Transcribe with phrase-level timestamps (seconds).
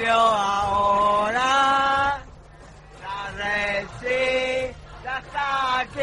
[0.00, 1.44] Radio ahora.
[3.02, 6.00] La red sí, ya está aquí.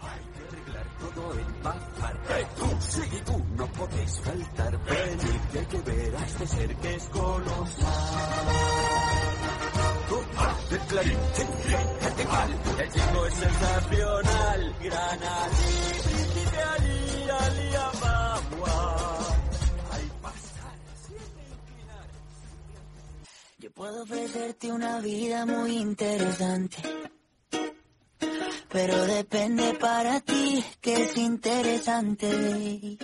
[0.00, 2.16] Hay que arreglar todo en Bajar.
[2.56, 4.78] Tú, sí, tú, no podéis faltar.
[4.84, 7.96] Venid, que hay que ver a este ser que es colosal.
[10.08, 11.18] Copa de Clarín,
[12.78, 14.74] el chico es sensacional.
[14.82, 15.22] Gran
[23.80, 26.76] puedo ofrecerte una vida muy interesante.
[28.68, 32.98] Pero depende para ti que es interesante.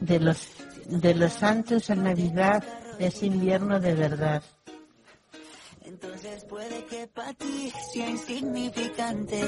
[0.00, 0.48] De los,
[0.86, 2.64] de los santos en Navidad
[2.98, 4.42] es invierno de verdad.
[5.84, 9.40] Entonces puede que para ti sea insignificante.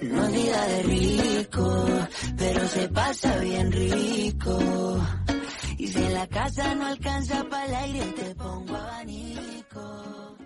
[0.00, 1.86] No es vida de rico,
[2.38, 4.58] pero se pasa bien rico.
[5.76, 10.36] Y si en la casa no alcanza para el aire, te pongo abanico.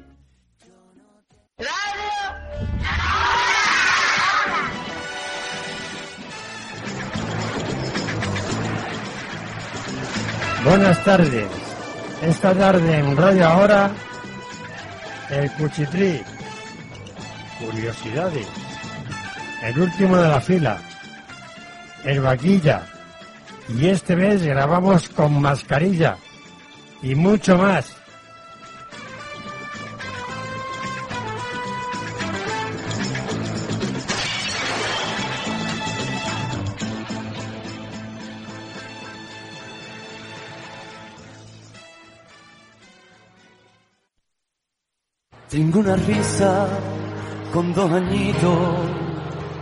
[10.65, 11.47] Buenas tardes.
[12.23, 13.91] Esta tarde en Radio Ahora,
[15.31, 16.23] el Cuchitrí.
[17.61, 18.47] Curiosidades.
[19.63, 20.79] El último de la fila.
[22.05, 22.83] El Vaquilla.
[23.77, 26.17] Y este mes grabamos con mascarilla.
[27.03, 27.99] Y mucho más.
[45.51, 46.69] Tengo una risa
[47.53, 48.59] con dos añitos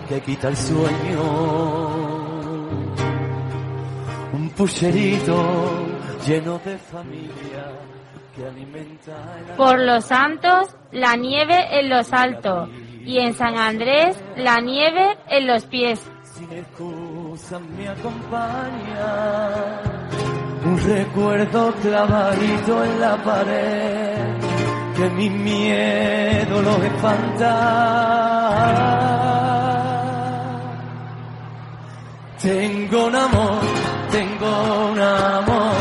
[0.09, 1.96] que quita el sueño.
[4.59, 5.87] Un pucherito
[6.27, 7.77] lleno de familia
[8.34, 9.12] que alimenta
[9.55, 12.71] Por los santos, la nieve en los altos.
[13.05, 16.00] Y en San Andrés, la nieve en los pies.
[16.34, 19.83] sin excusa me acompaña.
[20.65, 24.37] Un recuerdo clavadito en la pared
[24.97, 28.47] que mi miedo lo espanta.
[32.41, 33.61] Tengo un amor,
[34.16, 35.77] tengo un amor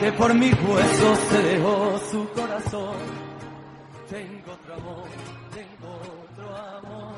[0.00, 2.96] que por mis huesos se dejó su corazón.
[4.10, 5.08] Tengo otro amor,
[5.54, 5.88] tengo
[6.24, 7.14] otro amor.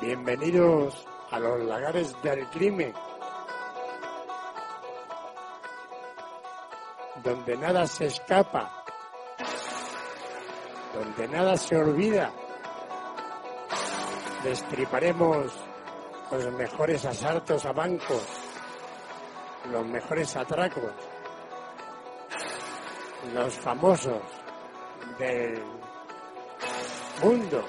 [0.00, 2.92] Bienvenidos a los lagares del crimen,
[7.26, 8.84] donde nada se escapa,
[10.94, 12.30] donde nada se olvida.
[14.44, 15.52] Destriparemos
[16.30, 18.22] los mejores asaltos a bancos,
[19.72, 20.92] los mejores atracos,
[23.34, 24.22] los famosos
[25.18, 25.64] del
[27.24, 27.64] mundo.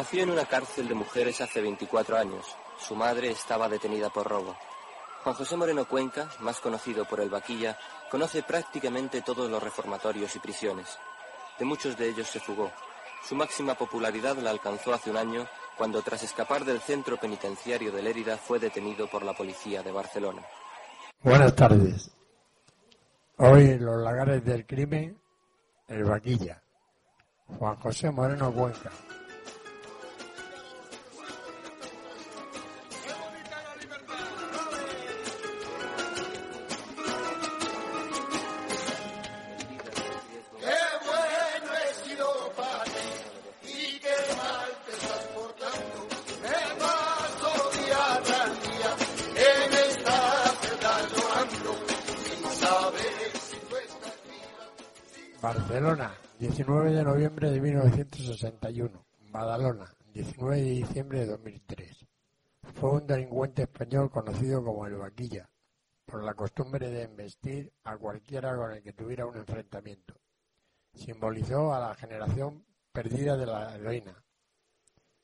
[0.00, 2.56] Nació en una cárcel de mujeres hace 24 años.
[2.78, 4.56] Su madre estaba detenida por robo.
[5.22, 7.76] Juan José Moreno Cuenca, más conocido por el Vaquilla,
[8.10, 10.88] conoce prácticamente todos los reformatorios y prisiones.
[11.58, 12.72] De muchos de ellos se fugó.
[13.28, 18.02] Su máxima popularidad la alcanzó hace un año cuando tras escapar del centro penitenciario de
[18.02, 20.40] Lérida fue detenido por la policía de Barcelona.
[21.22, 22.10] Buenas tardes.
[23.36, 25.20] Hoy en los lagares del crimen,
[25.88, 26.62] el vaquilla.
[27.58, 28.90] Juan José Moreno Cuenca.
[63.10, 65.50] Delincuente español conocido como el Vaquilla,
[66.06, 70.14] por la costumbre de embestir a cualquiera con el que tuviera un enfrentamiento.
[70.94, 74.22] Simbolizó a la generación perdida de la heroína.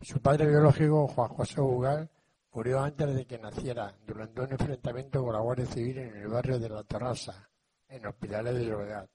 [0.00, 2.10] Su padre biológico, Juan José Ugal,
[2.52, 6.58] murió antes de que naciera durante un enfrentamiento con la Guardia Civil en el barrio
[6.58, 7.48] de La Terrassa,
[7.88, 9.10] en Hospitales de Llobregat.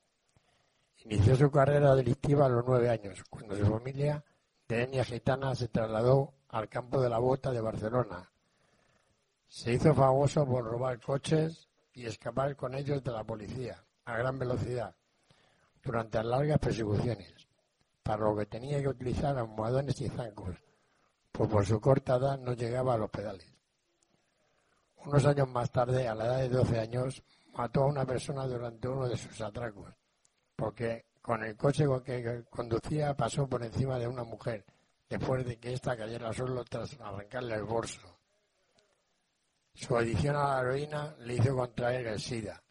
[1.06, 4.24] Inició su carrera delictiva a los nueve años, cuando su familia
[4.68, 8.32] de etnia gitana se trasladó al campo de la Bota de Barcelona.
[9.54, 14.40] Se hizo famoso por robar coches y escapar con ellos de la policía a gran
[14.40, 14.96] velocidad
[15.84, 17.34] durante largas persecuciones,
[18.02, 20.56] para lo que tenía que utilizar almohadones y zancos,
[21.34, 23.54] pues por su corta edad no llegaba a los pedales.
[25.04, 27.22] Unos años más tarde, a la edad de 12 años,
[27.52, 29.94] mató a una persona durante uno de sus atracos,
[30.56, 34.64] porque con el coche que conducía pasó por encima de una mujer,
[35.10, 38.21] después de que ésta cayera solo tras arrancarle el bolso.
[39.74, 42.62] Su adicción a la heroína le hizo contraer el SIDA,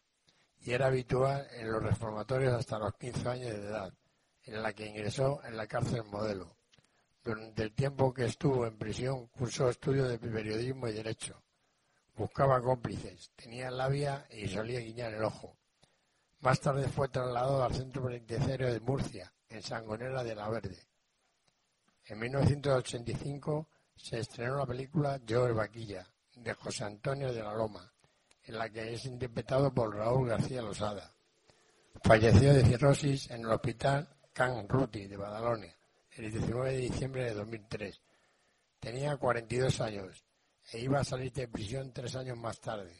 [0.59, 3.93] y era habitual en los reformatorios hasta los 15 años de edad,
[4.43, 6.57] en la que ingresó en la cárcel modelo.
[7.23, 11.43] Durante el tiempo que estuvo en prisión cursó estudios de periodismo y derecho.
[12.15, 15.57] Buscaba cómplices, tenía labia y solía guiñar el ojo.
[16.39, 20.87] Más tarde fue trasladado al centro penitenciario de Murcia, en Sangonera de la Verde.
[22.05, 26.10] En 1985 se estrenó la película Yo el Vaquilla,
[26.43, 27.91] de José Antonio de la Loma,
[28.43, 31.13] en la que es interpretado por Raúl García Losada.
[32.03, 35.67] Falleció de cirrosis en el hospital Can Ruti de Badalona
[36.11, 38.01] el 19 de diciembre de 2003.
[38.79, 40.25] Tenía 42 años
[40.71, 42.95] e iba a salir de prisión tres años más tarde,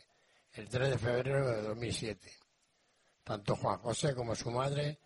[0.54, 2.32] el 3 de febrero de 2007.
[3.24, 5.00] Tanto Juan José como su madre,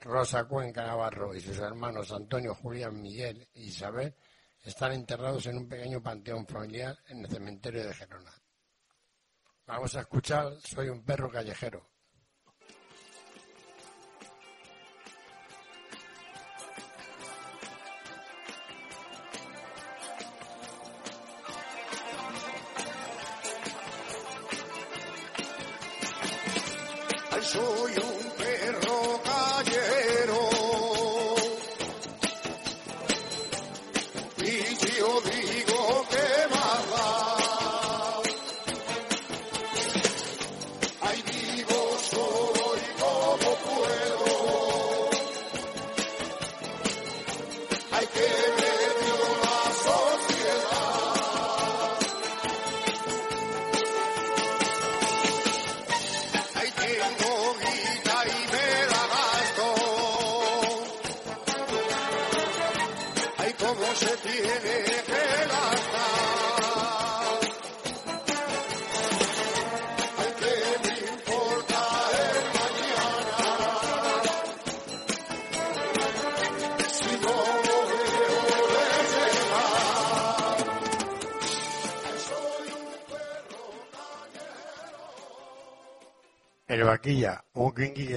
[0.00, 4.14] Rosa Cuenca Navarro, y sus hermanos Antonio, Julián, Miguel e Isabel
[4.62, 8.32] están enterrados en un pequeño panteón familiar en el cementerio de Gerona.
[9.66, 11.91] Vamos a escuchar Soy un perro callejero.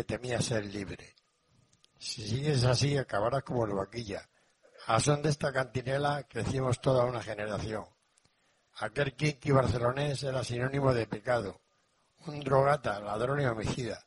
[0.06, 1.16] Temía ser libre.
[1.98, 4.30] Si sigues así, acabarás como el vaquilla.
[4.88, 7.86] A son de esta cantinela crecimos toda una generación.
[8.80, 11.62] Aquel kinky barcelonés era sinónimo de pecado.
[12.28, 14.06] Un drogata, ladrón y homicida.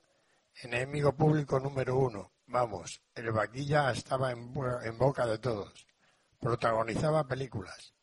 [0.63, 2.33] Enemigo público número uno.
[2.47, 4.53] Vamos, el vaquilla estaba en,
[4.85, 5.87] en boca de todos.
[6.39, 7.95] Protagonizaba películas.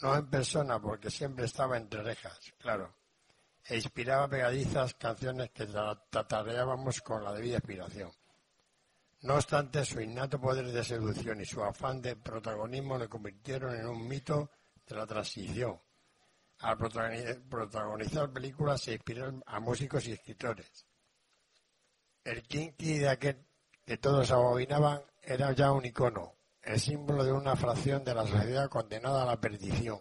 [0.00, 3.01] No en persona, porque siempre estaba entre rejas, claro
[3.64, 8.10] e inspiraba pegadizas canciones que tra- tatareábamos con la debida inspiración.
[9.22, 13.86] No obstante, su innato poder de seducción y su afán de protagonismo le convirtieron en
[13.86, 14.50] un mito
[14.86, 15.80] de la transición.
[16.58, 20.86] Al protagoni- protagonizar películas se inspiró a músicos y escritores.
[22.24, 23.46] El kinky de aquel
[23.84, 28.68] que todos abominaban era ya un icono, el símbolo de una fracción de la sociedad
[28.68, 30.00] condenada a la perdición.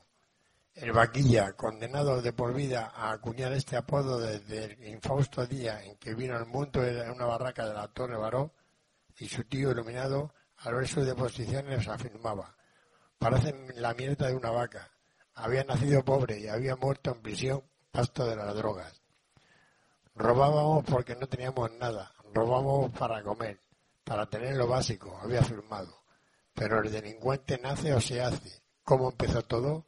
[0.73, 5.97] El vaquilla, condenado de por vida a acuñar este apodo desde el infausto día en
[5.97, 8.53] que vino al mundo en una barraca de la Torre Baró,
[9.17, 12.55] y su tío iluminado, al ver sus deposiciones, afirmaba,
[13.19, 14.89] parecen la mierda de una vaca.
[15.35, 19.01] Había nacido pobre y había muerto en prisión, pasto de las drogas.
[20.15, 23.59] Robábamos porque no teníamos nada, robábamos para comer,
[24.05, 26.01] para tener lo básico, había afirmado.
[26.53, 28.61] Pero el delincuente nace o se hace.
[28.83, 29.85] ¿Cómo empezó todo?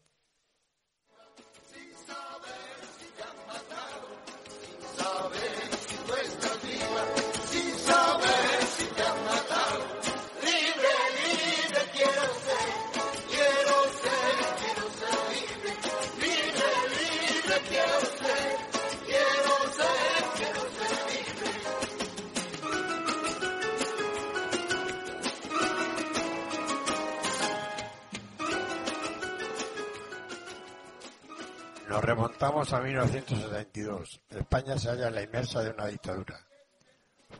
[32.03, 34.21] Remontamos a 1972.
[34.27, 36.37] España se halla en la inmersa de una dictadura.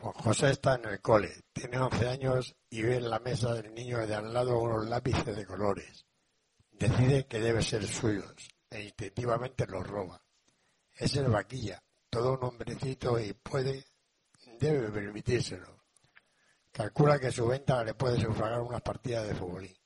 [0.00, 3.74] Juan José está en el cole, tiene 11 años y ve en la mesa del
[3.74, 6.06] niño de al lado unos lápices de colores.
[6.72, 8.34] Decide que debe ser suyos
[8.70, 10.22] e instintivamente los roba.
[10.94, 13.84] Es el vaquilla, todo un hombrecito y puede,
[14.58, 15.84] debe permitírselo.
[16.72, 19.76] Calcula que su venta le puede sufragar unas partidas de futbolín.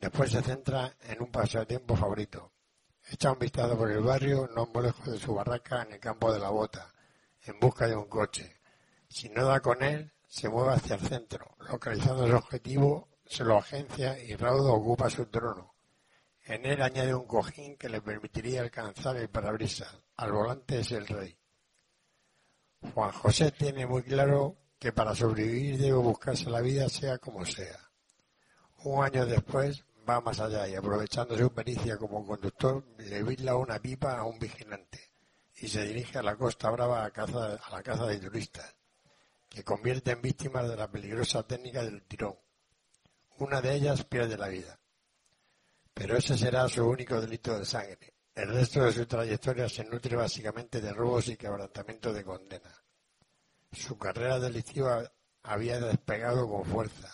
[0.00, 2.53] Después se centra en un pasatiempo favorito.
[3.10, 6.32] Echa un vistazo por el barrio, no muy lejos de su barraca en el campo
[6.32, 6.92] de la bota,
[7.42, 8.56] en busca de un coche.
[9.08, 11.54] Si no da con él, se mueve hacia el centro.
[11.70, 15.74] Localizando su objetivo, se lo agencia y Raudo ocupa su trono.
[16.44, 19.96] En él añade un cojín que le permitiría alcanzar el parabrisas.
[20.16, 21.38] Al volante es el rey.
[22.92, 27.78] Juan José tiene muy claro que para sobrevivir debe buscarse la vida sea como sea.
[28.84, 33.78] Un año después va más allá y aprovechando su pericia como conductor le vila una
[33.78, 35.14] pipa a un vigilante
[35.56, 38.74] y se dirige a la Costa Brava a, a la caza de turistas,
[39.48, 42.36] que convierte en víctimas de la peligrosa técnica del tirón.
[43.38, 44.78] Una de ellas pierde la vida.
[45.92, 48.14] Pero ese será su único delito de sangre.
[48.34, 52.74] El resto de su trayectoria se nutre básicamente de robos y quebrantamiento de condena.
[53.70, 55.08] Su carrera delictiva
[55.44, 57.08] había despegado con fuerza,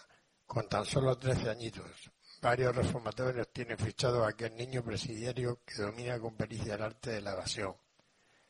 [0.47, 2.11] con tan solo 13 añitos.
[2.40, 7.20] Varios reformatorios tienen fichado a aquel niño presidiario que domina con pericia el arte de
[7.20, 7.76] la evasión.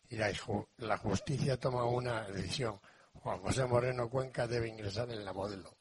[0.09, 2.81] Y la, ju- la justicia toma una decisión.
[3.15, 5.77] Juan José Moreno Cuenca debe ingresar en la modelo.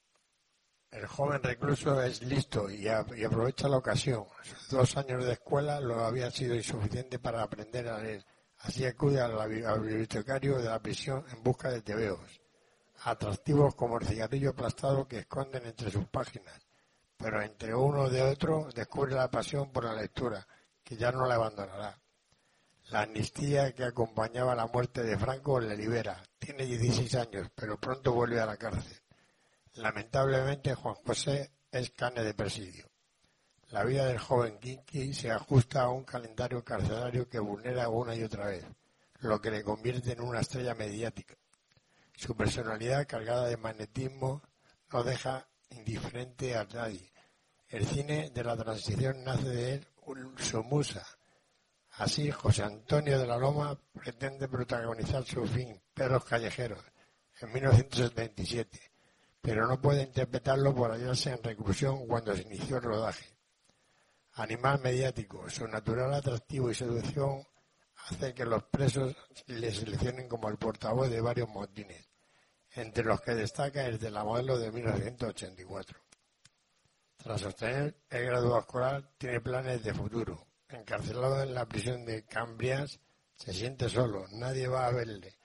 [0.90, 4.26] El joven recluso es listo y, aprovecha la ocasión.
[4.44, 8.26] Sus dos años de escuela lo habían sido insuficiente para aprender a leer.
[8.58, 12.42] Así acude al, al bibliotecario de la prisión en busca de tebeos,
[13.04, 16.60] atractivos como el cigarrillo aplastado que esconden entre sus páginas.
[17.20, 20.48] Pero entre uno de otro descubre la pasión por la lectura,
[20.82, 22.00] que ya no la abandonará.
[22.92, 26.24] La amnistía que acompañaba la muerte de Franco le libera.
[26.40, 28.98] Tiene 16 años, pero pronto vuelve a la cárcel.
[29.74, 32.90] Lamentablemente Juan José es cane de presidio.
[33.72, 38.24] La vida del joven Kinky se ajusta a un calendario carcelario que vulnera una y
[38.24, 38.66] otra vez,
[39.20, 41.36] lo que le convierte en una estrella mediática.
[42.16, 44.42] Su personalidad cargada de magnetismo
[44.92, 47.12] no deja indiferente a nadie.
[47.68, 51.06] El cine de la transición nace de él un- su musa.
[51.92, 56.84] Así, José Antonio de la Loma pretende protagonizar su film, Perros Callejeros,
[57.42, 58.80] en 1977
[59.42, 63.26] pero no puede interpretarlo por hallarse en reclusión cuando se inició el rodaje.
[64.34, 67.48] Animal mediático, su natural atractivo y seducción
[68.10, 69.16] hace que los presos
[69.48, 72.09] le seleccionen como el portavoz de varios motines,
[72.76, 76.00] entre los que destaca el de la modelo de 1984.
[77.18, 80.48] Tras obtener el grado escolar, tiene planes de futuro.
[80.70, 83.00] Encarcelado en la prisión de Cambrias,
[83.36, 85.38] se siente solo, nadie va a verle.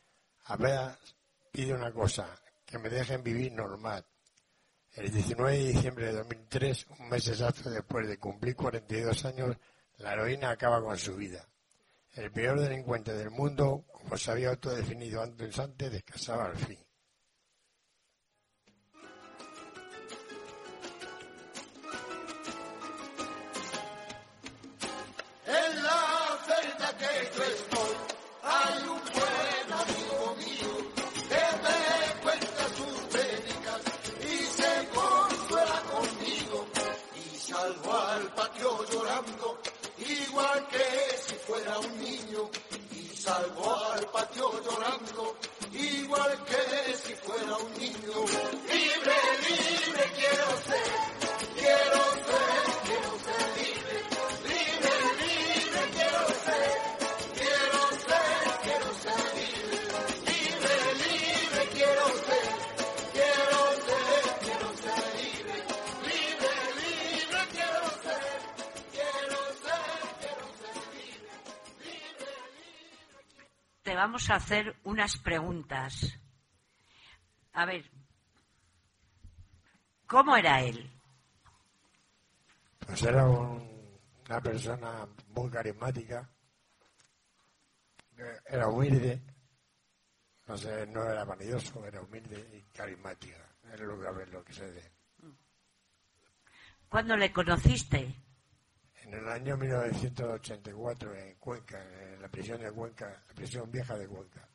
[0.44, 0.98] Apenas
[1.50, 2.28] pide una cosa,
[2.66, 4.04] que me dejen vivir normal.
[4.92, 9.56] El 19 de diciembre de 2003, un mes después de cumplir 42 años,
[9.98, 11.48] la heroína acaba con su vida.
[12.12, 16.83] El peor delincuente del mundo, como se había autodefinido antes antes, descansaba al fin.
[39.98, 42.50] Igual que si fuera un niño
[42.90, 45.36] y salgo al patio llorando
[45.72, 48.24] igual que si fuera un niño.
[48.72, 49.16] Libre
[49.48, 52.03] libre quiero ser quiero
[73.94, 76.18] Vamos a hacer unas preguntas.
[77.52, 77.90] A ver,
[80.06, 80.90] ¿cómo era él?
[82.86, 83.98] Pues era un-
[84.28, 86.28] una persona muy carismática,
[88.46, 89.22] era humilde,
[90.46, 93.38] no sé, no era vanidoso, era humilde y carismática.
[93.72, 94.92] Es lo que, a ver, lo que sé de él.
[96.88, 98.14] ¿Cuándo le conociste?
[99.04, 104.06] En el año 1984 en Cuenca, en la prisión de Cuenca, la prisión vieja de
[104.08, 104.48] Cuenca.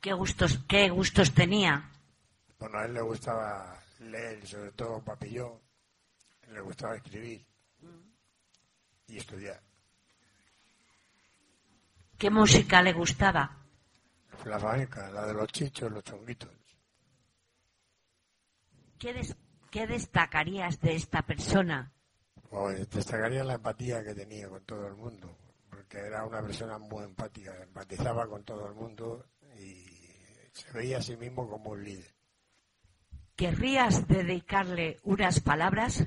[0.00, 1.90] ¿Qué gustos, qué gustos tenía?
[2.58, 5.60] Bueno, a él le gustaba leer, sobre todo papillón,
[6.48, 7.44] le gustaba escribir
[9.06, 9.60] y estudiar.
[12.18, 13.56] ¿Qué música le gustaba?
[14.44, 16.50] La flamenca, la de los chichos, los chonguitos.
[18.98, 19.36] ¿Qué, des-
[19.70, 21.92] qué destacarías de esta persona?
[22.50, 25.38] Pues destacaría la empatía que tenía con todo el mundo,
[25.70, 29.24] porque era una persona muy empática, empatizaba con todo el mundo
[29.56, 29.86] y
[30.52, 32.12] se veía a sí mismo como un líder.
[33.36, 36.04] ¿Querrías dedicarle unas palabras?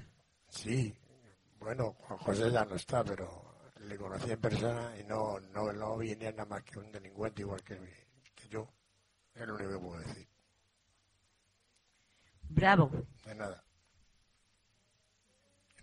[0.50, 0.94] Sí,
[1.60, 5.98] bueno, Juan José ya no está, pero le conocí en persona y no, no, no
[5.98, 7.78] venía nada más que un delincuente igual que,
[8.36, 8.68] que yo.
[9.34, 10.28] Es lo único que puedo decir.
[12.50, 12.92] Bravo.
[13.26, 13.64] De nada.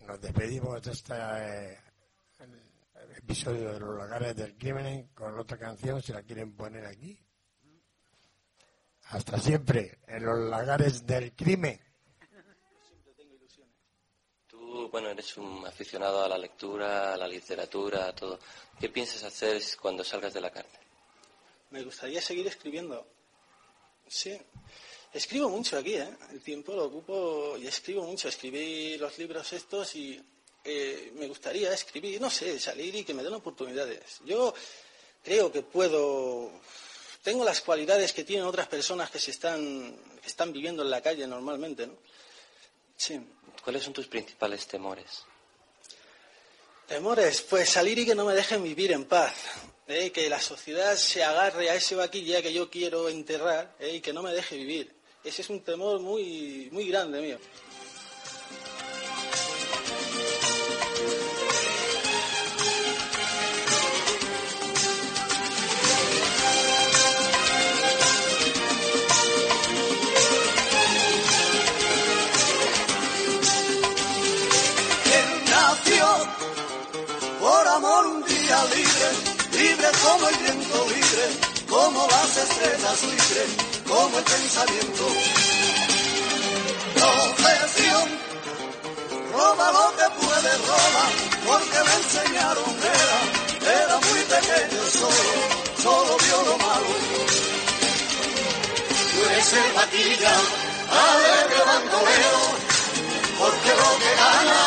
[0.06, 1.78] Nos despedimos de este eh,
[3.16, 7.18] episodio de los lagares del crimen con otra canción, si la quieren poner aquí.
[9.10, 11.80] Hasta siempre, en los lagares del crimen.
[14.46, 18.38] Tú, bueno, eres un aficionado a la lectura, a la literatura, a todo.
[18.78, 20.80] ¿Qué piensas hacer cuando salgas de la cárcel?
[21.70, 23.06] Me gustaría seguir escribiendo.
[24.06, 24.40] Sí.
[25.12, 26.08] Escribo mucho aquí, ¿eh?
[26.30, 28.28] El tiempo lo ocupo y escribo mucho.
[28.28, 30.22] Escribí los libros estos y
[30.64, 34.20] eh, me gustaría escribir, no sé, salir y que me den oportunidades.
[34.24, 34.54] Yo
[35.24, 36.52] creo que puedo...
[37.22, 41.02] Tengo las cualidades que tienen otras personas que se están, que están viviendo en la
[41.02, 41.98] calle normalmente, ¿no?
[42.96, 43.20] Sí.
[43.64, 45.24] ¿Cuáles son tus principales temores?
[46.86, 49.34] Temores, pues salir y que no me dejen vivir en paz.
[49.86, 50.12] ¿eh?
[50.12, 53.96] Que la sociedad se agarre a ese vaquilla que yo quiero enterrar ¿eh?
[53.96, 54.99] y que no me deje vivir.
[55.22, 57.38] Ese es un temor muy, muy grande mío.
[100.00, 100.32] Vaquilla,
[100.90, 102.40] alegre bandolero,
[103.38, 104.60] porque lo que gana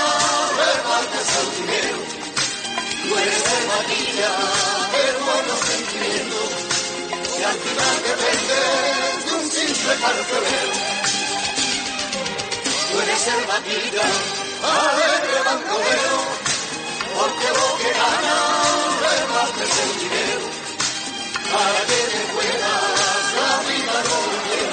[0.61, 1.97] repartes el dinero.
[3.03, 4.31] Tú eres el vaquilla
[4.93, 6.49] de buenos sentimientos,
[7.39, 10.73] y al final dependes de un simple carcelero.
[12.91, 14.07] Tú eres el vaquilla,
[14.61, 16.19] alegre bandolero,
[17.17, 18.35] porque lo que gana
[19.01, 20.45] repartes el dinero.
[21.53, 24.72] Para que te puedas la vida no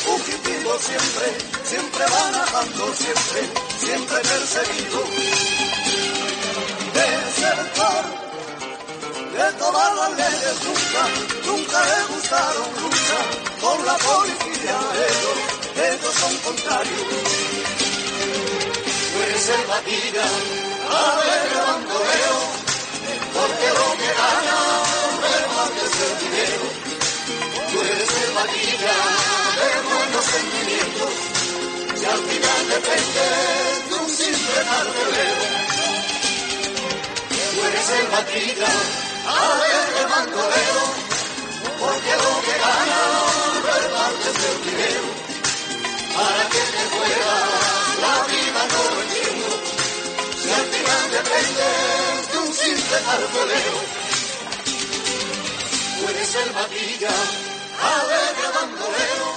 [0.71, 5.03] fugitivo siempre, siempre va nadando, siempre, siempre perseguido.
[6.93, 8.03] Desertor
[9.33, 11.03] de todas las leyes, nunca,
[11.45, 13.17] nunca le gustaron, nunca,
[13.61, 15.37] con la policía, ellos,
[15.75, 17.01] ellos son contrarios.
[19.41, 20.23] El batilla,
[20.87, 22.37] alegre bandolero,
[23.33, 24.70] porque lo que gana
[30.31, 31.13] buenos sentimientos,
[32.01, 35.43] y al final dependes de un simple carcelero.
[37.51, 38.71] Tú eres el vaquilla,
[39.27, 40.83] alegre bandolero,
[41.79, 43.01] porque lo que gana
[43.63, 45.03] repartes el dinero.
[46.15, 47.47] Para que te juegas
[48.01, 49.49] la vida no lo entiendo,
[50.41, 53.75] si al final dependes de un simple carcelero.
[55.97, 57.15] Tú eres el vaquilla,
[57.81, 59.30] alegre bandolero,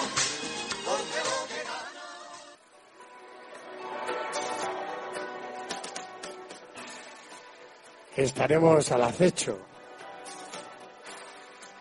[8.17, 9.59] Estaremos al acecho.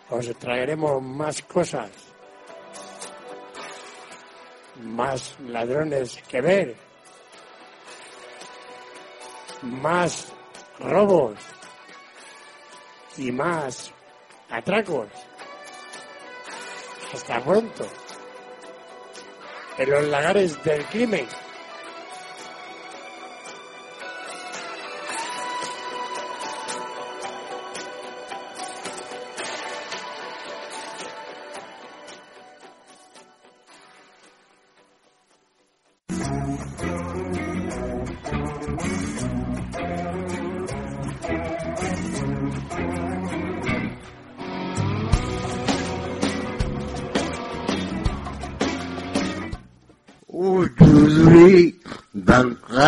[0.10, 1.91] Os traeremos más cosas.
[4.82, 6.76] Más ladrones que ver.
[9.62, 10.34] Más
[10.80, 11.38] robos.
[13.17, 13.91] Y más
[14.50, 15.10] atracos.
[17.13, 17.88] Hasta pronto.
[19.78, 21.28] En los lagares del crimen.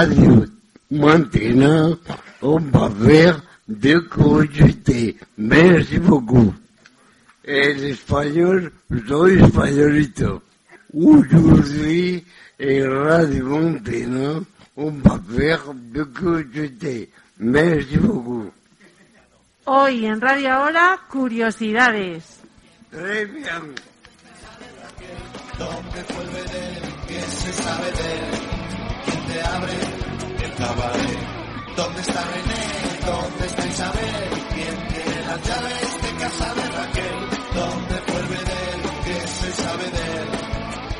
[0.05, 0.45] Radio
[0.91, 1.97] maintenant,
[2.41, 5.15] on va faire de consulter.
[5.37, 6.53] Merci beaucoup.
[7.47, 8.71] En español,
[9.07, 10.41] soy españolito.
[10.93, 12.23] Aujourd'hui,
[12.59, 14.41] en Radio Montena,
[14.77, 17.09] on va faire de consulter.
[17.39, 18.51] Merci beaucoup.
[19.65, 22.23] Hoy en Radio Ahora, curiosidades.
[22.91, 23.73] Très bien.
[25.57, 26.81] ¿Dónde fue el?
[27.07, 28.44] ¿Qué se sabe de él?
[29.35, 29.73] ¿Quién te abre
[30.45, 31.19] el cabaret?
[31.75, 33.05] ¿Dónde está René?
[33.05, 34.29] ¿Dónde está Isabel?
[34.53, 37.15] ¿Quién tiene las llaves de casa de Raquel?
[37.53, 38.79] ¿Dónde fue el Belén?
[39.03, 40.29] ¿Qué se sabe de él?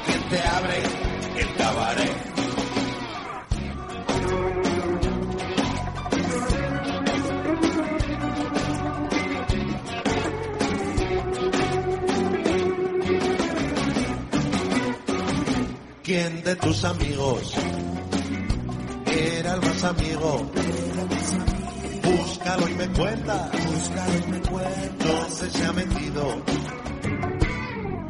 [0.06, 0.84] ¿Quién te abre
[1.39, 2.36] el cabaret?
[16.04, 17.56] ¿Quién de tus amigos
[19.15, 20.51] era el más amigo?
[22.04, 23.51] Búscalo y me cuenta.
[23.65, 25.06] Búscalo y me cuenta.
[25.06, 26.41] ¿Dónde se ha metido?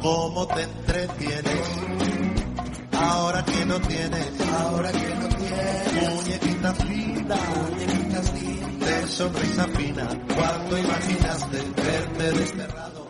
[0.00, 1.68] ¿Cómo te entretienes?
[2.92, 4.40] Ahora que no tienes.
[4.60, 6.14] Ahora que no tienes.
[6.14, 7.36] Muñequita fina.
[7.70, 8.78] Muñequitas finas.
[8.80, 10.08] De sonrisa fina.
[10.34, 13.05] Cuando imaginaste verte desterrado.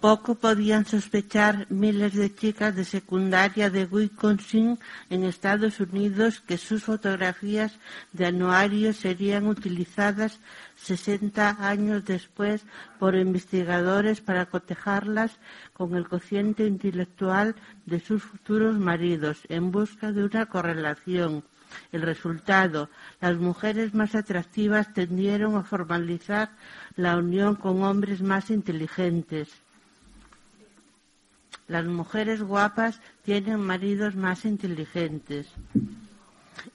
[0.00, 4.78] Poco podían sospechar miles de chicas de secundaria de Wisconsin
[5.08, 7.78] en Estados Unidos que sus fotografías
[8.12, 10.38] de anuario serían utilizadas
[10.76, 12.64] 60 años después
[12.98, 15.38] por investigadores para cotejarlas
[15.72, 17.54] con el cociente intelectual
[17.86, 21.42] de sus futuros maridos en busca de una correlación.
[21.90, 26.50] El resultado, las mujeres más atractivas tendieron a formalizar
[26.96, 29.65] la unión con hombres más inteligentes.
[31.68, 35.48] Las mujeres guapas tienen maridos más inteligentes.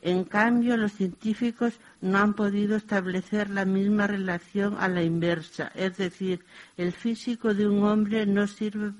[0.01, 5.97] En cambio, los científicos no han podido establecer la misma relación a la inversa, es
[5.97, 6.43] decir,
[6.77, 8.93] el físico de un hombre no sirve,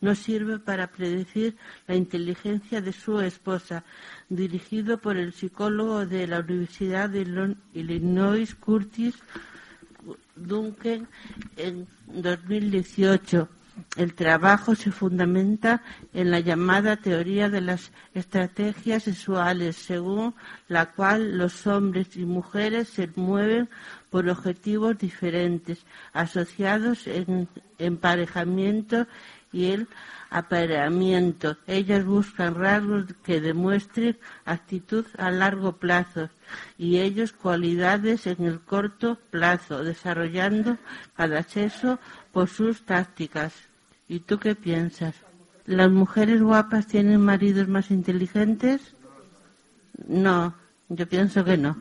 [0.00, 3.84] no sirve para predecir la inteligencia de su esposa,
[4.28, 9.16] dirigido por el psicólogo de la Universidad de Illinois, Curtis
[10.34, 11.06] Duncan,
[11.56, 13.48] en 2018.
[13.96, 20.34] El trabajo se fundamenta en la llamada teoría de las estrategias sexuales, según
[20.68, 23.68] la cual los hombres y mujeres se mueven
[24.10, 29.06] por objetivos diferentes, asociados en emparejamiento
[29.52, 29.88] y el
[30.30, 31.56] apareamiento.
[31.66, 36.30] Ellas buscan rasgos que demuestren actitud a largo plazo
[36.78, 40.78] y ellos cualidades en el corto plazo, desarrollando
[41.16, 41.98] cada sexo
[42.32, 43.54] por sus tácticas.
[44.08, 45.14] ¿Y tú qué piensas?
[45.66, 48.94] ¿Las mujeres guapas tienen maridos más inteligentes?
[50.08, 50.54] No,
[50.88, 51.76] yo pienso que no.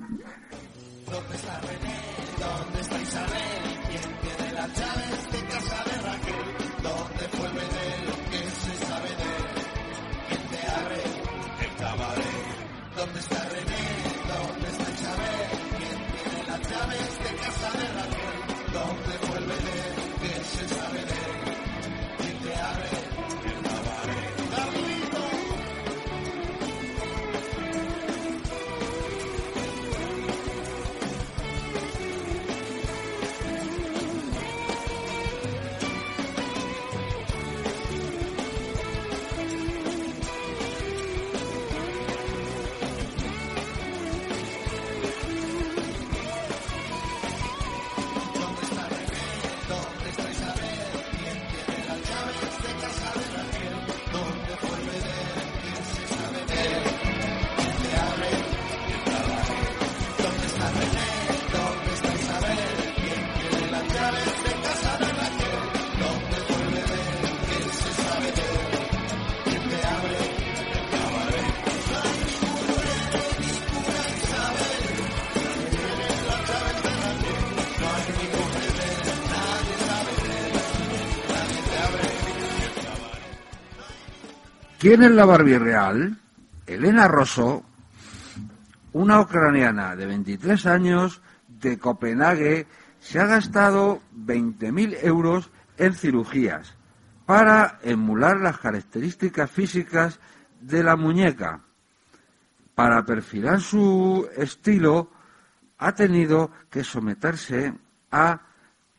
[84.90, 86.18] ¿Quién es la Barbie real?
[86.66, 87.64] Elena Rosso,
[88.94, 92.66] una ucraniana de 23 años de Copenhague,
[93.00, 96.74] se ha gastado 20.000 euros en cirugías
[97.28, 100.20] para emular las características físicas
[100.60, 101.62] de la muñeca.
[102.74, 105.12] Para perfilar su estilo,
[105.78, 107.76] ha tenido que someterse
[108.10, 108.42] a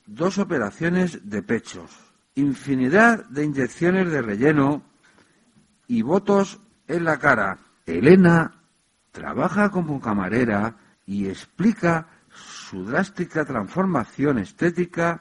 [0.06, 1.90] dos operaciones de pechos,
[2.36, 4.88] infinidad de inyecciones de relleno
[5.90, 7.58] y votos en la cara.
[7.84, 8.52] Elena
[9.10, 15.20] trabaja como camarera y explica su drástica transformación estética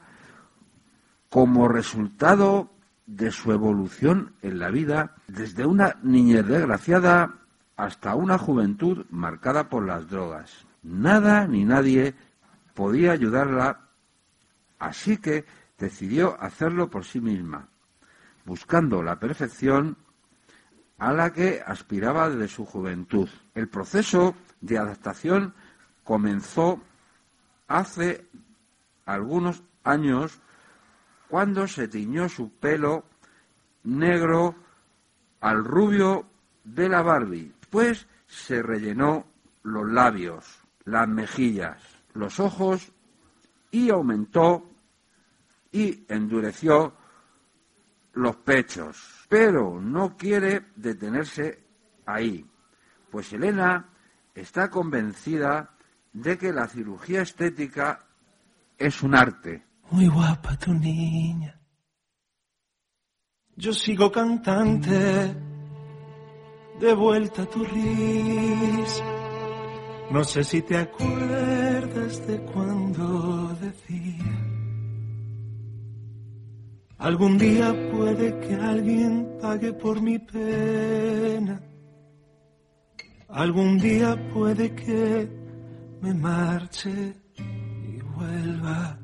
[1.28, 2.70] como resultado
[3.08, 7.34] de su evolución en la vida desde una niñez desgraciada
[7.76, 10.68] hasta una juventud marcada por las drogas.
[10.84, 12.14] Nada ni nadie
[12.76, 13.88] podía ayudarla,
[14.78, 15.46] así que
[15.80, 17.70] decidió hacerlo por sí misma,
[18.46, 19.98] buscando la perfección
[21.00, 23.30] a la que aspiraba desde su juventud.
[23.56, 25.54] El proceso de adaptación
[26.04, 26.82] comenzó
[27.68, 28.26] hace
[29.06, 30.40] algunos años
[31.30, 33.06] cuando se tiñó su pelo
[33.84, 34.56] negro
[35.40, 36.26] al rubio
[36.64, 37.54] de la Barbie.
[37.60, 39.26] Después se rellenó
[39.64, 41.82] los labios, las mejillas,
[42.14, 42.92] los ojos
[43.72, 44.70] y aumentó
[45.72, 46.94] y endureció
[48.20, 49.26] los pechos.
[49.28, 51.64] Pero no quiere detenerse
[52.06, 52.46] ahí,
[53.12, 53.90] pues Elena
[54.34, 55.76] está convencida
[56.14, 58.00] de que la cirugía estética
[58.78, 59.66] es un arte.
[59.92, 61.60] Muy guapa tu niña.
[63.56, 65.36] Yo sigo cantante,
[66.80, 69.04] de vuelta tu risa.
[70.12, 74.49] No sé si te acuerdas de cuando decía.
[77.00, 81.62] Algún día puede que alguien pague por mi pena.
[83.30, 85.30] Algún día puede que
[86.02, 89.00] me marche y vuelva.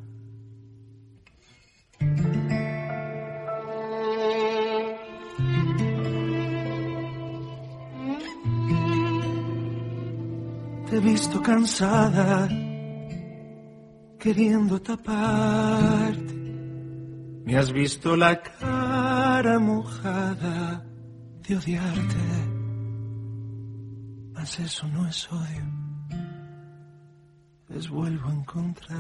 [10.89, 12.49] Te he visto cansada,
[14.19, 16.44] queriendo taparte.
[17.45, 20.83] Me has visto la cara mojada
[21.47, 22.15] de odiarte.
[24.33, 25.65] Mas eso no es odio,
[27.69, 28.95] es vuelvo a encontrarte.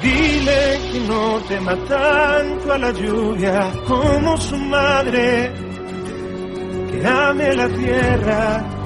[0.00, 5.52] Dile que no tema tanto a la lluvia como su madre,
[6.90, 8.77] que ame la tierra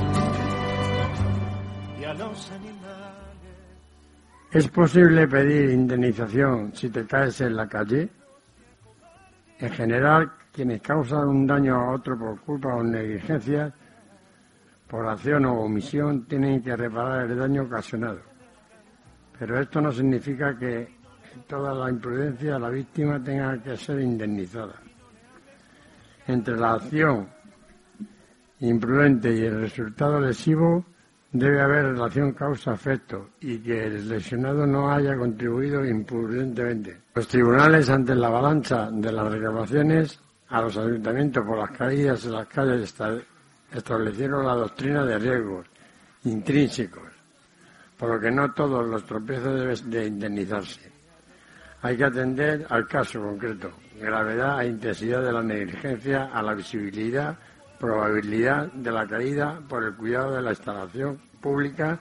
[4.53, 8.07] ¿Es posible pedir indemnización si te caes en la calle?
[9.59, 13.73] En general, quienes causan un daño a otro por culpa o negligencia,
[14.87, 18.21] por acción o omisión, tienen que reparar el daño ocasionado.
[19.38, 20.99] Pero esto no significa que
[21.47, 24.75] toda la imprudencia la víctima tenga que ser indemnizada.
[26.27, 27.27] Entre la acción
[28.61, 30.85] imprudente y el resultado lesivo
[31.33, 36.99] debe haber relación causa-efecto y que el lesionado no haya contribuido imprudentemente.
[37.14, 42.33] Los tribunales, ante la avalancha de las reclamaciones a los ayuntamientos por las caídas en
[42.33, 42.95] las calles,
[43.73, 45.66] establecieron la doctrina de riesgos
[46.25, 47.09] intrínsecos,
[47.97, 50.92] por lo que no todos los tropiezos deben de indemnizarse.
[51.81, 57.37] Hay que atender al caso concreto, gravedad e intensidad de la negligencia, a la visibilidad,
[57.83, 61.99] probabilidad de la caída por el cuidado de la instalación pública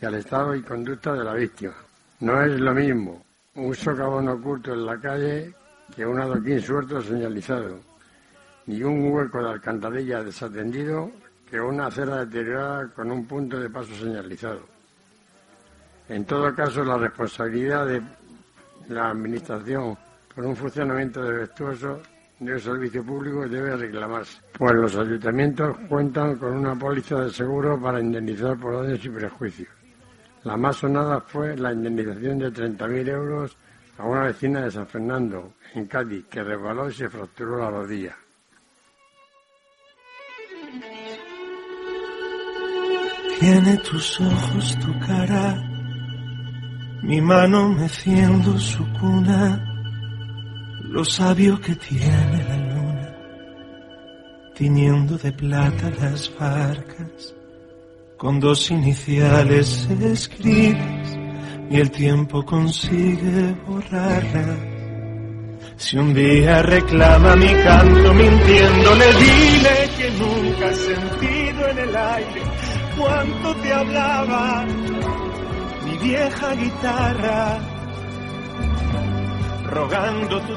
[0.00, 1.74] y al estado y conducta de la víctima.
[2.20, 3.24] No es lo mismo
[3.56, 5.52] un socavón oculto en la calle
[5.96, 7.80] que un adoquín suelto señalizado,
[8.66, 11.10] ni un hueco de alcantarilla desatendido
[11.50, 14.60] que una acera deteriorada con un punto de paso señalizado.
[16.08, 18.00] En todo caso, la responsabilidad de
[18.90, 19.98] la Administración
[20.32, 22.00] por un funcionamiento defectuoso
[22.38, 27.80] de un servicio público debe reclamarse, pues los ayuntamientos cuentan con una póliza de seguro
[27.80, 29.68] para indemnizar por daños y prejuicios.
[30.44, 33.56] La más sonada fue la indemnización de 30.000 euros
[33.98, 38.16] a una vecina de San Fernando, en Cádiz, que resbaló y se fracturó la rodilla.
[43.40, 45.62] Tiene tus ojos, tu cara,
[47.02, 49.75] mi mano meciendo su cuna,
[50.88, 53.16] lo sabio que tiene la luna,
[54.54, 57.34] tiñendo de plata las barcas,
[58.16, 61.18] con dos iniciales escribes
[61.70, 64.58] y el tiempo consigue borrarlas.
[65.76, 72.42] Si un día reclama mi canto mintiéndole, dile que nunca has sentido en el aire
[72.96, 74.64] cuánto te hablaba
[75.84, 77.58] mi vieja guitarra,
[79.70, 80.56] rogando tu.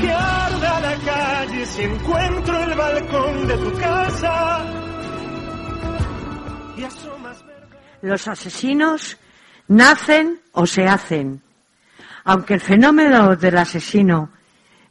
[0.00, 4.64] Que arda la calle si encuentro el balcón de tu casa.
[8.02, 9.16] Los asesinos
[9.68, 11.42] nacen o se hacen.
[12.24, 14.30] Aunque el fenómeno del asesino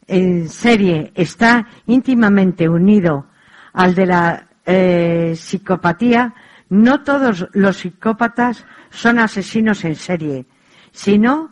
[0.07, 3.27] en serie está íntimamente unido
[3.73, 6.33] al de la eh, psicopatía,
[6.69, 10.45] no todos los psicópatas son asesinos en serie,
[10.91, 11.51] sino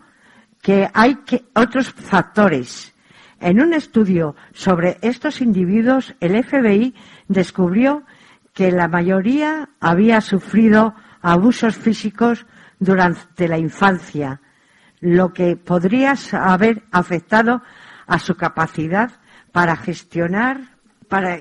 [0.70, 2.94] que hay que- otros factores.
[3.40, 6.94] En un estudio sobre estos individuos, el FBI
[7.28, 8.04] descubrió
[8.54, 12.46] que la mayoría había sufrido abusos físicos
[12.78, 14.42] durante la infancia,
[15.00, 17.64] lo que podría haber afectado
[18.06, 19.10] a su capacidad
[19.52, 20.78] para gestionar
[21.08, 21.40] para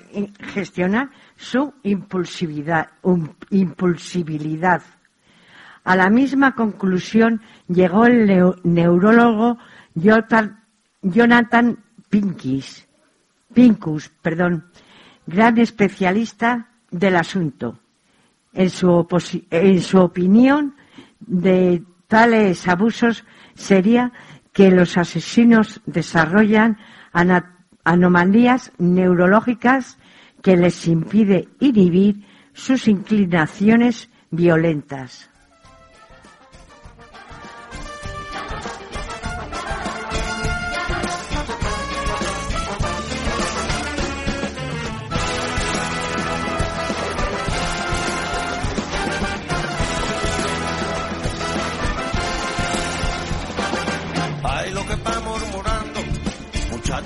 [0.55, 4.81] gestionar su impulsividad, um, impulsibilidad.
[5.85, 9.59] A la misma conclusión llegó el neu- neurólogo
[9.95, 10.64] Jonathan,
[11.03, 11.79] Jonathan
[12.11, 14.64] Pincus, perdón,
[15.27, 17.79] gran especialista del asunto.
[18.53, 19.07] En su,
[19.51, 20.75] en su opinión,
[21.21, 24.12] de tales abusos sería
[24.53, 26.79] que los asesinos desarrollan
[27.85, 29.99] anomalías neurológicas
[30.43, 35.31] que les impide inhibir sus inclinaciones violentas.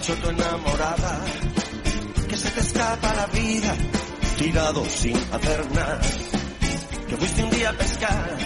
[0.02, 1.20] Tu enamorada,
[2.28, 3.76] que se te escapa la vida,
[4.36, 5.62] tirado sin hacer.
[7.08, 8.36] Que fuiste un día a pescar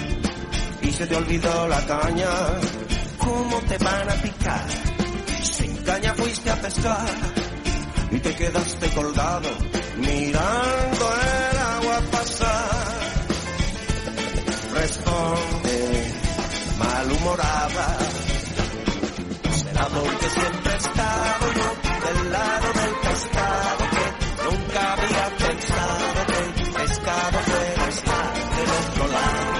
[0.82, 2.28] y se te olvidó la caña.
[3.16, 4.66] ¿Cómo te van a picar?
[5.42, 7.08] Sin caña fuiste a pescar
[8.10, 9.48] y te quedaste colgado
[9.96, 11.04] mirando
[11.52, 12.70] el agua pasar.
[14.74, 15.55] Responde,
[19.76, 21.68] Será porque siempre he estado yo
[22.06, 24.06] del lado del pescado que
[24.44, 29.52] nunca había pensado que el pescado fuera estar del otro lado.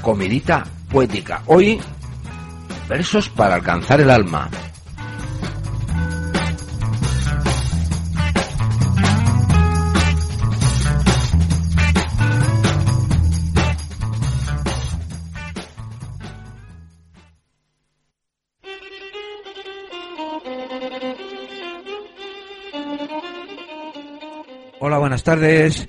[0.00, 1.42] comidita poética.
[1.46, 1.80] Hoy,
[2.88, 4.48] versos para alcanzar el alma.
[25.20, 25.88] Buenas tardes.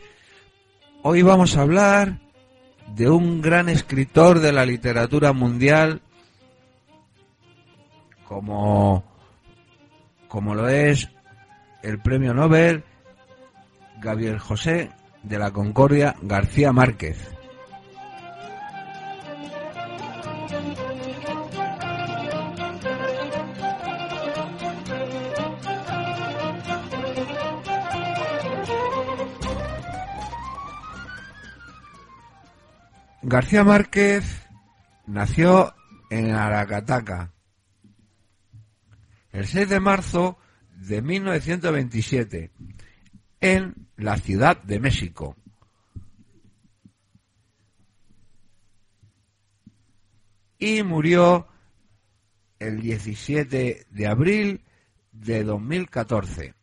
[1.03, 2.19] Hoy vamos a hablar
[2.95, 6.01] de un gran escritor de la literatura mundial
[8.27, 9.05] como,
[10.27, 11.09] como lo es
[11.81, 12.83] el premio Nobel
[14.01, 14.91] Gabriel José
[15.23, 17.30] de la Concordia García Márquez.
[33.23, 34.25] García Márquez
[35.05, 35.75] nació
[36.09, 37.31] en Aracataca
[39.31, 40.37] el 6 de marzo
[40.75, 42.51] de 1927
[43.39, 45.37] en la Ciudad de México.
[50.57, 51.47] Y murió
[52.57, 54.65] el 17 de abril
[55.11, 56.55] de 2014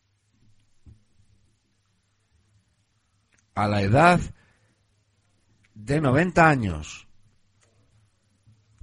[3.55, 4.19] a la edad
[5.89, 7.07] de 90 años.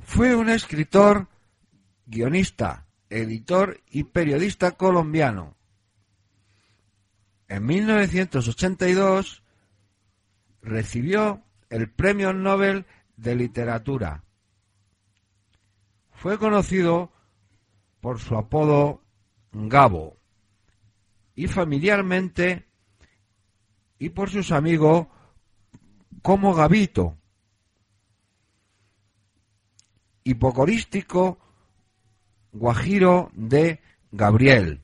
[0.00, 1.28] Fue un escritor,
[2.04, 5.54] guionista, editor y periodista colombiano.
[7.46, 9.44] En 1982
[10.62, 12.86] recibió el Premio Nobel
[13.16, 14.24] de Literatura.
[16.10, 17.12] Fue conocido
[18.00, 19.00] por su apodo
[19.52, 20.16] Gabo
[21.36, 22.66] y familiarmente
[23.96, 25.06] y por sus amigos
[26.26, 27.16] como Gabito.
[30.24, 31.38] Hipocorístico
[32.50, 34.82] Guajiro de Gabriel.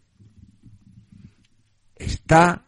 [1.96, 2.62] Está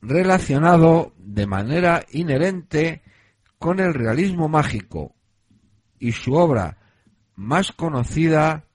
[0.00, 3.02] relacionado de manera inherente
[3.58, 5.16] con el realismo mágico
[5.98, 6.78] y su obra
[7.34, 8.66] más conocida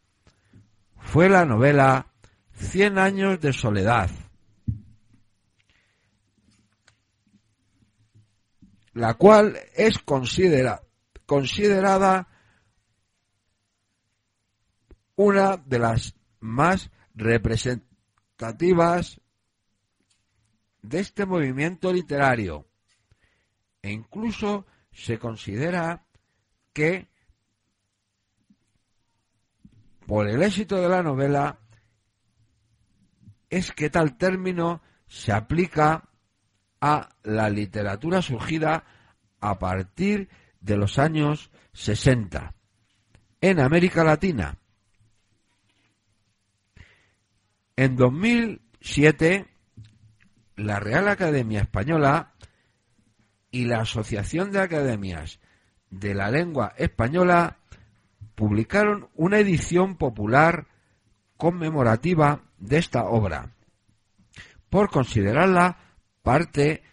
[0.98, 2.08] fue la novela
[2.52, 4.10] Cien años de soledad,
[9.00, 10.84] la cual es considera,
[11.26, 12.28] considerada
[15.16, 19.22] una de las más representativas
[20.82, 22.68] de este movimiento literario.
[23.82, 26.06] E incluso se considera
[26.74, 27.08] que
[30.06, 31.58] por el éxito de la novela
[33.50, 36.09] es que tal término se aplica
[36.82, 38.84] a la literatura surgida
[39.40, 40.30] a partir
[40.62, 42.54] de los años 60
[43.42, 44.58] en América Latina.
[47.76, 49.46] En 2007,
[50.58, 52.34] la Real Academia Española
[53.52, 55.40] y la Asociación de Academias
[55.90, 57.58] de la Lengua Española
[58.36, 60.68] publicaron una edición popular
[61.38, 63.52] conmemorativa de esta obra,
[64.70, 65.78] por considerarla
[66.22, 66.84] parte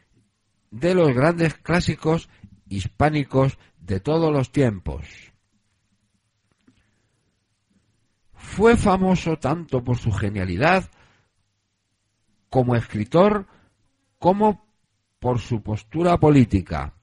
[0.70, 2.29] de los grandes clásicos
[2.68, 5.33] hispánicos de todos los tiempos.
[8.33, 10.91] Fue famoso tanto por su genialidad
[12.49, 13.47] como escritor
[14.18, 14.66] como
[15.18, 16.95] por su postura política.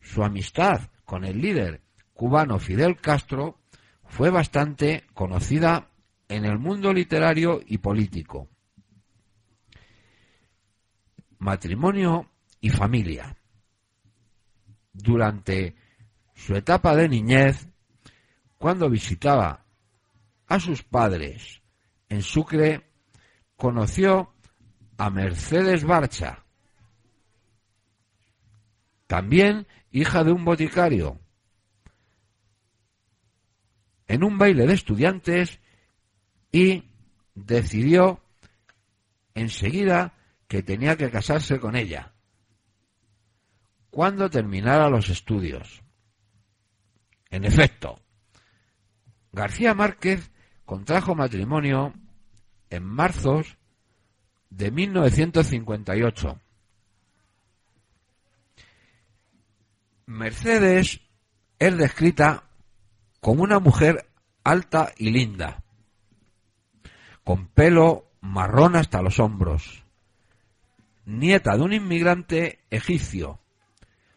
[0.00, 1.82] Su amistad con el líder
[2.12, 3.58] cubano Fidel Castro
[4.04, 5.90] fue bastante conocida
[6.28, 8.48] en el mundo literario y político.
[11.38, 12.30] Matrimonio
[12.60, 13.36] y familia.
[14.92, 15.76] Durante
[16.34, 17.68] su etapa de niñez,
[18.58, 19.64] cuando visitaba
[20.46, 21.62] a sus padres
[22.08, 22.90] en Sucre,
[23.56, 24.34] conoció
[24.96, 26.44] a Mercedes Barcha,
[29.06, 31.20] también hija de un boticario.
[34.06, 35.60] En un baile de estudiantes
[36.50, 36.84] y
[37.34, 38.20] decidió
[39.34, 40.13] enseguida
[40.54, 42.12] que tenía que casarse con ella
[43.90, 45.82] cuando terminara los estudios.
[47.28, 47.98] En efecto,
[49.32, 50.30] García Márquez
[50.64, 51.92] contrajo matrimonio
[52.70, 53.42] en marzo
[54.48, 56.38] de 1958.
[60.06, 61.00] Mercedes
[61.58, 62.44] es descrita
[63.18, 64.08] como una mujer
[64.44, 65.64] alta y linda,
[67.24, 69.83] con pelo marrón hasta los hombros,
[71.06, 73.40] nieta de un inmigrante egipcio,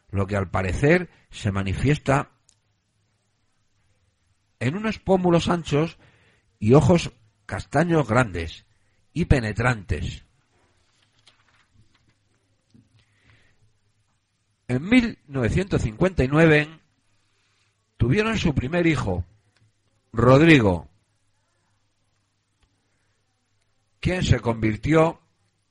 [0.10, 2.32] lo que al parecer se manifiesta
[4.60, 5.98] en unos pómulos anchos
[6.60, 7.12] y ojos
[7.46, 8.66] castaños grandes
[9.14, 10.24] y penetrantes.
[14.68, 16.80] En 1959
[17.96, 19.24] tuvieron su primer hijo,
[20.12, 20.90] Rodrigo,
[24.00, 25.22] quien se convirtió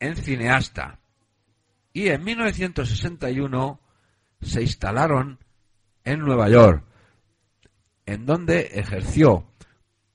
[0.01, 0.99] en cineasta.
[1.97, 3.81] Y en 1961
[4.43, 5.39] se instalaron
[6.05, 6.85] en Nueva York,
[8.05, 9.51] en donde ejerció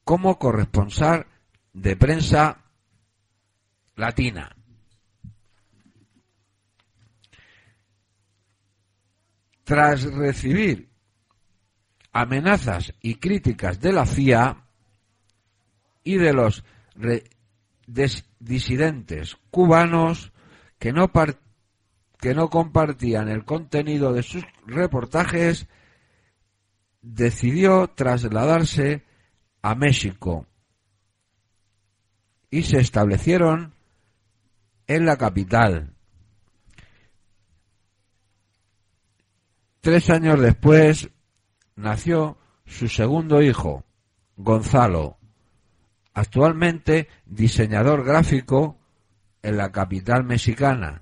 [0.04, 1.26] como corresponsal
[1.74, 2.66] de prensa
[3.96, 4.56] latina.
[9.64, 10.88] Tras recibir
[12.12, 14.68] amenazas y críticas de la CIA
[16.04, 16.64] y de los
[18.38, 20.32] disidentes cubanos
[20.78, 21.12] que no
[22.22, 25.68] que no compartían el contenido de sus reportajes,
[27.02, 29.04] decidió trasladarse
[29.64, 30.46] a México
[32.52, 33.74] y se establecieron
[34.86, 35.96] en la capital.
[39.80, 41.10] Tres años después
[41.76, 43.84] nació su segundo hijo,
[44.36, 45.18] Gonzalo,
[46.14, 48.78] actualmente diseñador gráfico
[49.42, 51.02] en la capital mexicana.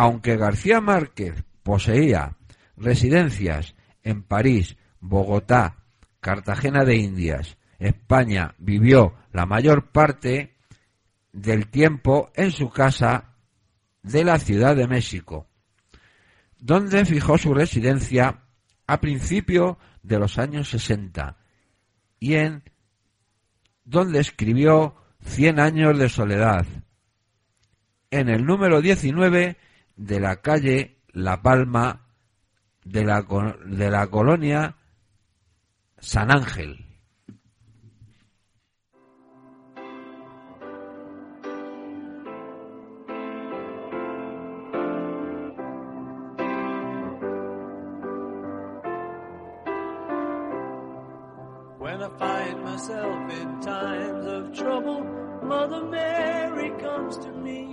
[0.00, 2.36] Aunque García Márquez poseía
[2.76, 3.74] residencias
[4.04, 5.78] en París, Bogotá,
[6.20, 10.54] Cartagena de Indias, España, vivió la mayor parte
[11.32, 13.34] del tiempo en su casa
[14.04, 15.48] de la Ciudad de México,
[16.60, 18.44] donde fijó su residencia
[18.86, 21.38] a principios de los años 60
[22.20, 22.62] y en
[23.84, 26.64] donde escribió Cien años de soledad,
[28.12, 29.56] en el número 19
[29.98, 32.00] de la calle La Palma
[32.84, 33.26] de la,
[33.66, 34.76] de la colonia
[35.98, 36.84] San Ángel.
[51.78, 55.02] When I find myself in times of trouble,
[55.42, 57.72] Mother Mary comes to me,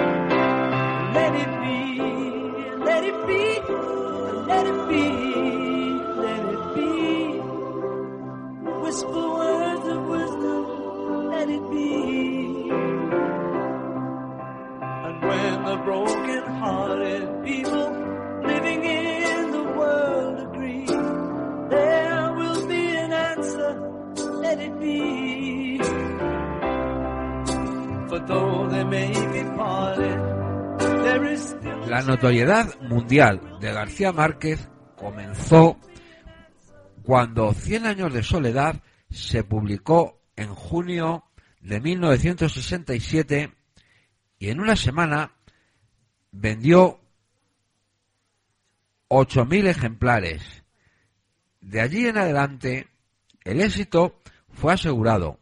[31.87, 35.77] La notoriedad mundial de García Márquez comenzó
[37.03, 41.25] cuando Cien años de soledad se publicó en junio
[41.59, 43.53] de 1967
[44.39, 45.35] y en una semana
[46.31, 46.99] vendió
[49.09, 50.63] 8.000 ejemplares.
[51.59, 52.87] De allí en adelante
[53.43, 54.19] el éxito
[54.49, 55.39] fue asegurado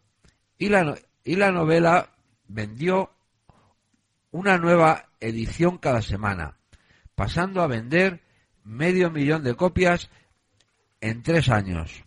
[0.58, 2.10] y la, y la novela
[2.50, 3.12] vendió
[4.32, 6.58] una nueva edición cada semana,
[7.16, 8.22] pasando a vender
[8.64, 10.10] medio millón de copias
[11.00, 12.04] en tres años.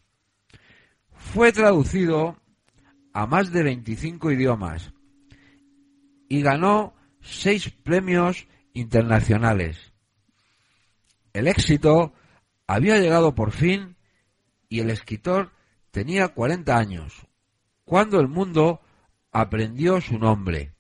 [1.12, 2.36] Fue traducido
[3.12, 4.93] a más de 25 idiomas
[6.28, 9.93] y ganó seis premios internacionales.
[11.32, 12.12] El éxito
[12.66, 13.97] había llegado por fin
[14.68, 15.53] y el escritor
[15.90, 17.26] tenía 40 años,
[17.84, 18.80] cuando el mundo
[19.32, 20.74] aprendió su nombre.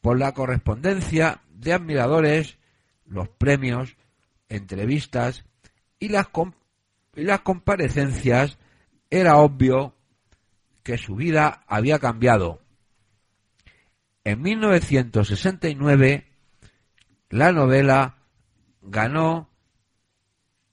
[0.00, 2.58] Por la correspondencia de admiradores,
[3.06, 3.96] los premios,
[4.48, 5.44] entrevistas
[5.98, 6.28] y las,
[7.14, 8.58] las comparecencias,
[9.10, 9.94] era obvio
[10.82, 12.60] que su vida había cambiado.
[14.24, 16.26] En 1969,
[17.30, 18.18] la novela
[18.82, 19.48] ganó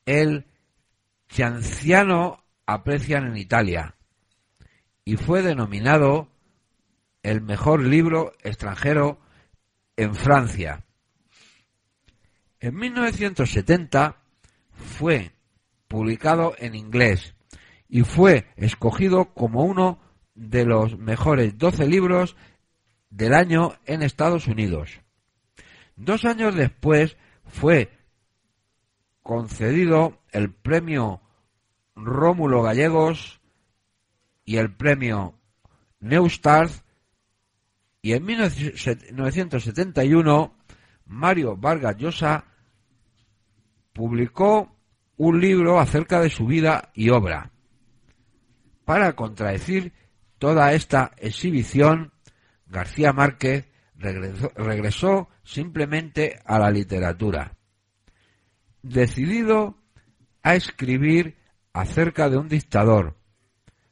[0.06, 0.46] el
[1.30, 3.96] Cianciano Aprecian en Italia
[5.10, 6.28] y fue denominado
[7.24, 9.20] el mejor libro extranjero
[9.98, 10.86] en Francia.
[12.60, 14.18] En 1970
[14.72, 15.32] fue
[15.88, 17.34] publicado en inglés
[17.88, 20.00] y fue escogido como uno
[20.36, 22.36] de los mejores 12 libros
[23.10, 25.02] del año en Estados Unidos.
[25.96, 27.90] Dos años después fue
[29.24, 31.20] concedido el premio
[31.96, 33.39] Rómulo Gallegos
[34.50, 35.40] y el premio
[36.00, 36.72] Neustadt
[38.02, 40.58] y en 1971
[41.06, 42.46] Mario Vargas Llosa
[43.94, 44.76] publicó
[45.18, 47.52] un libro acerca de su vida y obra.
[48.86, 49.94] Para contradecir
[50.40, 52.12] toda esta exhibición,
[52.66, 57.56] García Márquez regresó, regresó simplemente a la literatura.
[58.82, 59.78] Decidido
[60.42, 61.38] a escribir
[61.72, 63.19] acerca de un dictador,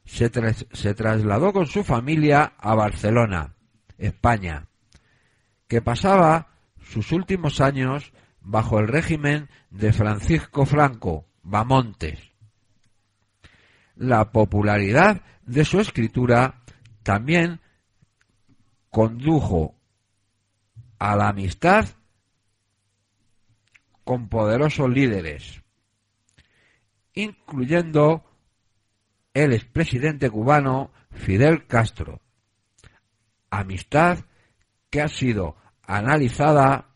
[0.07, 3.53] se, tras- se trasladó con su familia a Barcelona,
[3.99, 4.67] España,
[5.67, 6.47] que pasaba
[6.81, 12.19] sus últimos años bajo el régimen de Francisco Franco, Bamontes.
[13.95, 16.61] la popularidad de su escritura
[17.03, 17.59] también
[18.89, 19.75] condujo
[20.99, 21.85] a la amistad
[24.03, 25.61] con poderosos líderes,
[27.13, 28.23] incluyendo
[29.43, 32.21] el expresidente cubano Fidel Castro.
[33.51, 34.25] Amistad
[34.89, 36.89] que ha sido analizada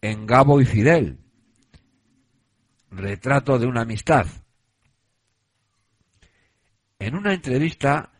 [0.00, 1.20] en Gabo y Fidel,
[2.90, 4.26] retrato de una amistad.
[6.98, 8.10] En una entrevista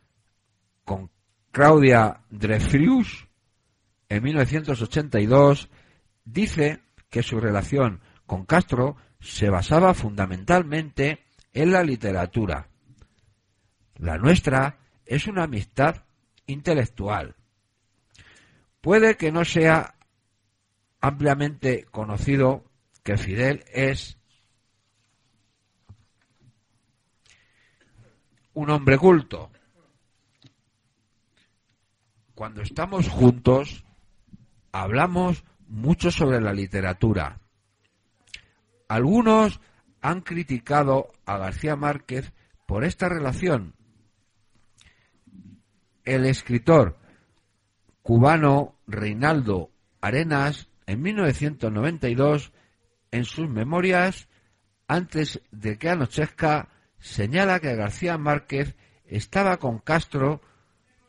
[0.84, 1.10] con
[1.50, 3.26] Claudia Dreyfus
[4.08, 5.68] en 1982
[6.24, 6.80] dice
[7.10, 12.68] que su relación con Castro se basaba fundamentalmente en la literatura.
[13.96, 16.04] La nuestra es una amistad
[16.46, 17.34] intelectual.
[18.80, 19.94] Puede que no sea
[21.00, 22.64] ampliamente conocido
[23.02, 24.18] que Fidel es
[28.54, 29.50] un hombre culto.
[32.34, 33.84] Cuando estamos juntos,
[34.72, 37.40] hablamos mucho sobre la literatura.
[38.88, 39.60] Algunos
[40.00, 42.32] han criticado a García Márquez
[42.66, 43.74] por esta relación.
[46.04, 46.98] El escritor
[48.02, 49.70] cubano Reinaldo
[50.00, 52.52] Arenas, en 1992,
[53.10, 54.28] en sus memorias,
[54.86, 56.68] antes de que anochezca,
[56.98, 60.40] señala que García Márquez estaba con Castro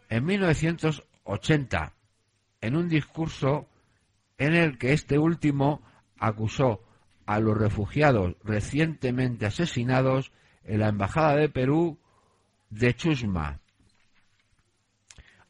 [0.09, 1.93] en 1980,
[2.61, 3.69] en un discurso
[4.37, 5.81] en el que este último
[6.17, 6.83] acusó
[7.29, 10.31] a los refugiados recientemente asesinados
[10.63, 11.99] en la Embajada de Perú
[12.71, 13.59] de Chusma.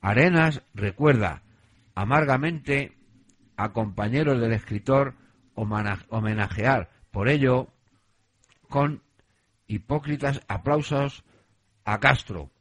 [0.01, 1.41] Arenas recuerda
[1.95, 2.97] amargamente
[3.55, 5.15] a compañeros del escritor
[5.55, 7.69] homenajear por ello
[8.67, 9.01] con
[9.67, 11.23] hipócritas aplausos
[11.85, 12.51] a Castro.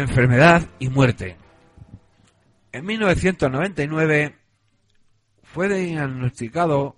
[0.00, 1.36] Enfermedad y muerte.
[2.72, 4.36] En 1999
[5.42, 6.96] fue diagnosticado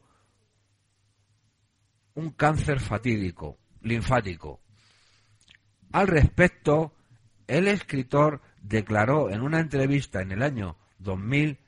[2.14, 4.60] un cáncer fatídico, linfático.
[5.92, 6.92] Al respecto,
[7.46, 11.58] el escritor declaró en una entrevista en el año 2000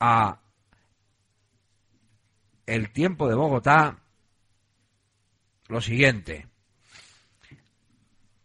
[0.00, 0.42] a
[2.66, 4.02] El Tiempo de Bogotá
[5.68, 6.46] lo siguiente.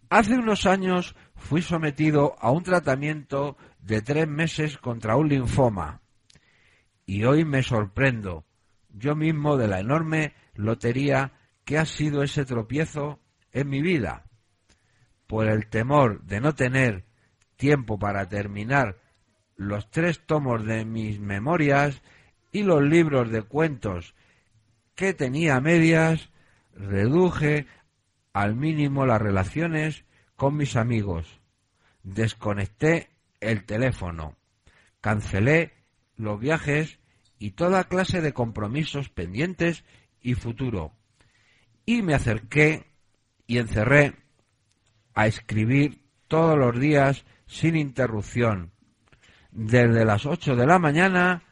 [0.10, 6.02] Hace unos años fui sometido a un tratamiento de tres meses contra un linfoma
[7.06, 8.46] y hoy me sorprendo
[8.89, 11.34] yo mismo de la enorme lotería
[11.66, 13.20] que ha sido ese tropiezo
[13.52, 14.26] en mi vida.
[15.28, 17.06] Por el temor de no tener
[17.56, 18.98] tiempo para terminar
[19.56, 22.02] los tres tomos de mis memorias
[22.52, 24.16] y los libros de cuentos
[24.96, 26.30] que tenía medias,
[26.74, 27.66] reduje
[28.32, 30.06] al mínimo las relaciones
[30.42, 31.39] con mis amigos.
[32.02, 33.12] Desconecté
[33.42, 34.38] el teléfono,
[35.00, 35.72] cancelé
[36.16, 36.98] los viajes
[37.38, 39.84] y toda clase de compromisos pendientes
[40.20, 40.94] y futuro.
[41.86, 42.88] Y me acerqué
[43.46, 44.16] y encerré
[45.14, 48.72] a escribir todos los días sin interrupción,
[49.52, 51.44] desde las ocho de la mañana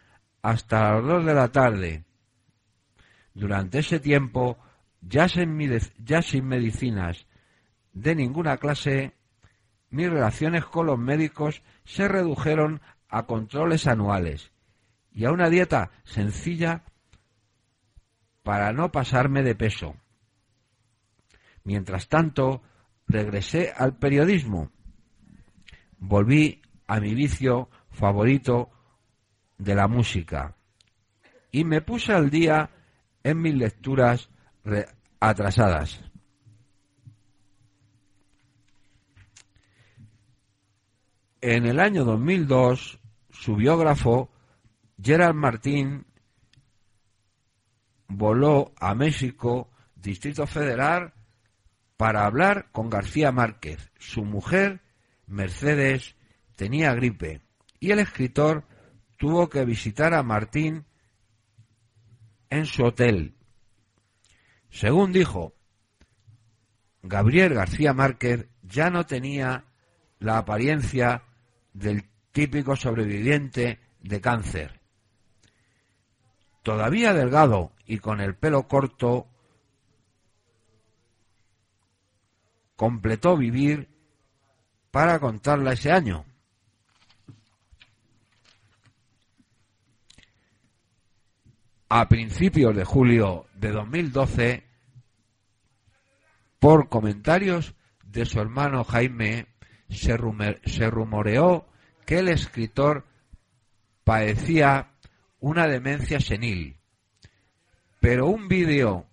[0.42, 2.06] hasta las dos de la tarde.
[3.36, 4.58] Durante ese tiempo,
[5.00, 5.60] ya sin,
[6.00, 7.28] ya sin medicinas
[7.94, 9.14] de ninguna clase,
[9.90, 14.52] mis relaciones con los médicos se redujeron a controles anuales
[15.12, 16.84] y a una dieta sencilla
[18.44, 19.96] para no pasarme de peso.
[21.64, 22.62] Mientras tanto,
[23.08, 24.72] regresé al periodismo.
[25.98, 28.70] Volví a mi vicio favorito
[29.58, 30.56] de la música
[31.52, 32.70] y me puse al día
[33.24, 34.30] en mis lecturas
[35.20, 36.09] atrasadas.
[41.42, 44.30] En el año 2002, su biógrafo
[45.02, 46.06] Gerald Martín
[48.10, 51.14] voló a México, Distrito Federal,
[51.96, 53.90] para hablar con García Márquez.
[53.98, 54.82] Su mujer,
[55.28, 56.16] Mercedes,
[56.58, 57.42] tenía gripe
[57.80, 58.66] y el escritor
[59.16, 60.84] tuvo que visitar a Martín
[62.50, 63.36] en su hotel.
[64.70, 65.56] Según dijo,
[67.02, 69.64] Gabriel García Márquez ya no tenía
[70.20, 71.24] la apariencia
[71.80, 74.80] del típico sobreviviente de cáncer.
[76.62, 79.28] Todavía delgado y con el pelo corto,
[82.76, 83.90] completó vivir
[84.92, 86.26] para contarla ese año.
[91.90, 94.64] A principios de julio de 2012,
[96.60, 97.74] por comentarios
[98.04, 99.48] de su hermano Jaime,
[99.90, 101.69] se, rumoreó
[102.18, 103.06] el escritor
[104.04, 104.90] padecía
[105.40, 106.78] una demencia senil.
[108.00, 109.06] Pero un vídeo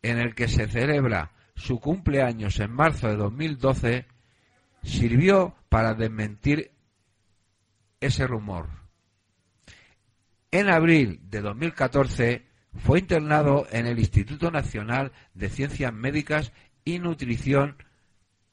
[0.00, 4.06] en el que se celebra su cumpleaños en marzo de 2012
[4.82, 6.70] sirvió para desmentir
[8.00, 8.68] ese rumor.
[10.50, 12.46] En abril de 2014
[12.78, 16.52] fue internado en el Instituto Nacional de Ciencias Médicas
[16.84, 17.76] y Nutrición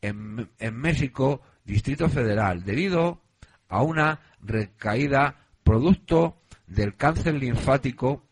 [0.02, 3.22] en, en México, Distrito Federal, debido
[3.70, 8.26] a una recaída producto del cáncer linfático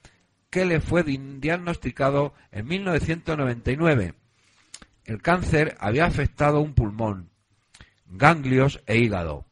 [0.49, 4.13] que le fue di- diagnosticado en 1999.
[5.05, 7.29] El cáncer había afectado un pulmón,
[8.07, 9.45] ganglios e hígado.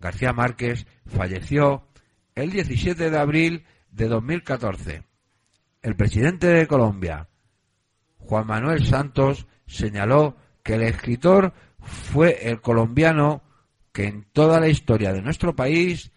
[0.00, 1.86] García Márquez falleció
[2.34, 5.04] el 17 de abril de 2014.
[5.82, 7.28] El presidente de Colombia,
[8.18, 13.42] Juan Manuel Santos, señaló que el escritor fue el colombiano
[13.92, 16.12] que en toda la historia de nuestro país,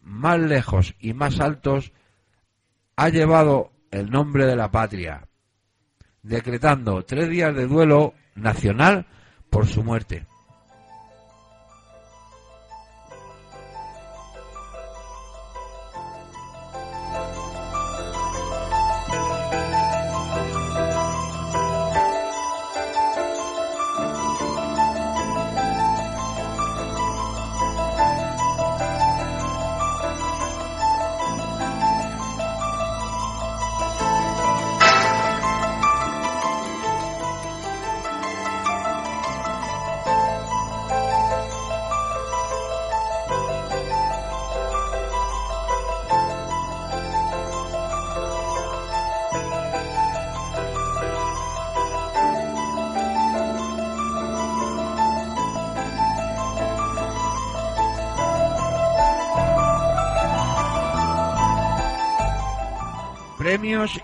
[0.00, 1.92] más lejos y más altos,
[2.96, 5.28] ha llevado el nombre de la patria,
[6.22, 9.06] decretando tres días de duelo nacional
[9.50, 10.26] por su muerte.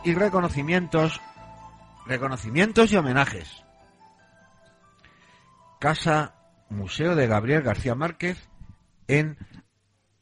[0.05, 1.20] Y reconocimientos,
[2.07, 3.64] reconocimientos y homenajes.
[5.80, 6.34] Casa
[6.68, 8.48] Museo de Gabriel García Márquez
[9.09, 9.36] en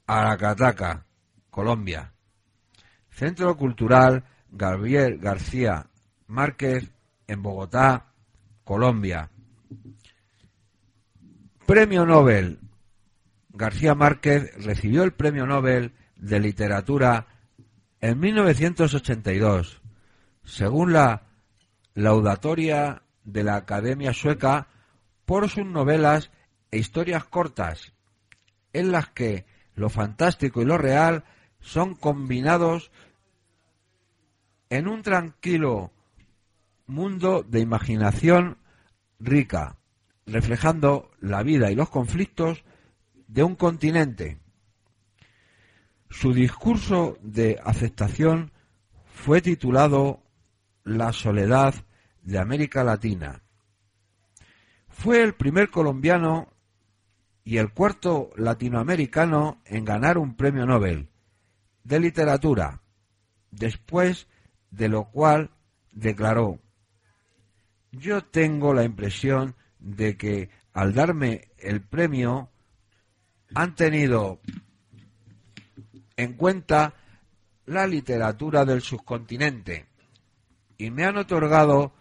[0.06, 1.06] Aracataca,
[1.50, 2.12] Colombia.
[3.10, 5.90] Centro Cultural Gabriel García
[6.26, 6.92] Márquez
[7.26, 8.12] en Bogotá,
[8.64, 9.30] Colombia.
[11.66, 12.58] Premio Nobel.
[13.50, 17.26] García Márquez recibió el Premio Nobel de Literatura
[18.02, 19.80] en 1982.
[20.44, 21.22] Según la
[21.94, 24.66] laudatoria de la Academia Sueca,
[25.24, 26.30] por sus novelas
[26.70, 27.92] e historias cortas,
[28.72, 31.24] en las que lo fantástico y lo real
[31.60, 32.90] son combinados
[34.68, 35.92] en un tranquilo
[36.86, 38.58] mundo de imaginación
[39.20, 39.78] rica,
[40.26, 42.64] reflejando la vida y los conflictos
[43.28, 44.41] de un continente.
[46.12, 48.52] Su discurso de aceptación
[49.14, 50.22] fue titulado
[50.84, 51.74] La soledad
[52.22, 53.42] de América Latina.
[54.88, 56.52] Fue el primer colombiano
[57.44, 61.08] y el cuarto latinoamericano en ganar un premio Nobel
[61.82, 62.82] de literatura,
[63.50, 64.28] después
[64.70, 65.50] de lo cual
[65.92, 66.60] declaró,
[67.90, 72.50] yo tengo la impresión de que al darme el premio
[73.54, 74.40] han tenido
[76.16, 76.94] en cuenta
[77.66, 79.86] la literatura del subcontinente
[80.76, 81.92] y me han otorgado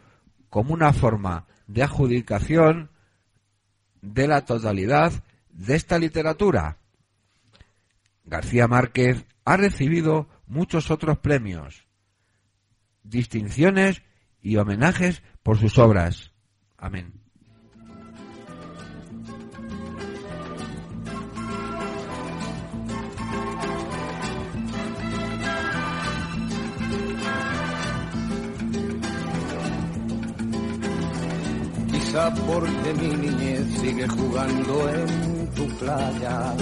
[0.49, 2.89] como una forma de adjudicación
[4.01, 6.77] de la totalidad de esta literatura.
[8.25, 11.85] García Márquez ha recibido muchos otros premios,
[13.03, 14.01] distinciones
[14.41, 16.31] y homenajes por sus obras.
[16.77, 17.20] Amén.
[32.11, 36.53] Porque mi niñez sigue jugando en tu playa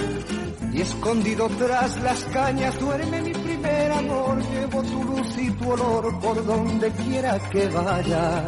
[0.72, 4.30] y escondido tras las cañas duerme mi primer amor.
[4.30, 8.44] amor, llevo tu luz y tu olor por donde quiera que vaya.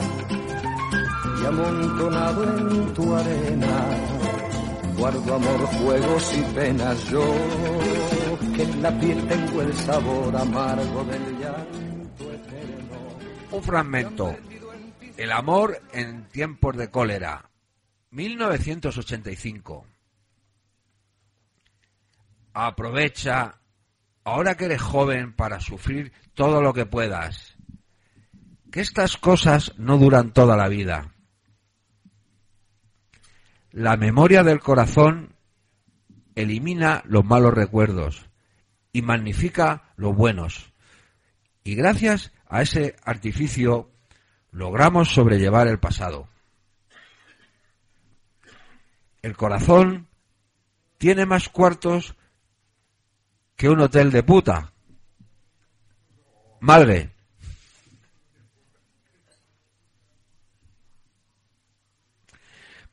[1.41, 3.87] Y amontonado en tu arena,
[4.97, 7.05] guardo amor, juegos y penas.
[7.11, 7.25] Yo
[8.55, 12.97] que en la piel tengo el sabor amargo del llanto eterno.
[13.51, 14.52] Un fragmento.
[15.23, 17.49] El amor en tiempos de cólera.
[18.11, 19.87] 1985.
[22.55, 23.61] Aprovecha,
[24.25, 27.55] ahora que eres joven, para sufrir todo lo que puedas.
[28.73, 31.15] Que estas cosas no duran toda la vida.
[33.71, 35.37] La memoria del corazón
[36.35, 38.29] elimina los malos recuerdos
[38.93, 40.73] y magnifica los buenos.
[41.63, 43.92] Y gracias a ese artificio
[44.53, 46.29] logramos sobrellevar el pasado.
[49.23, 50.09] El corazón
[50.99, 52.15] tiene más cuartos
[53.57, 54.73] que un hotel de puta.
[56.61, 57.11] Madre.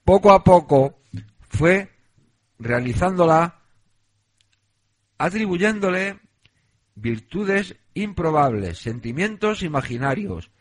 [0.03, 1.01] Poco a poco
[1.49, 1.91] fue
[2.57, 3.61] realizándola,
[5.17, 6.19] atribuyéndole
[6.95, 10.51] virtudes improbables, sentimientos imaginarios,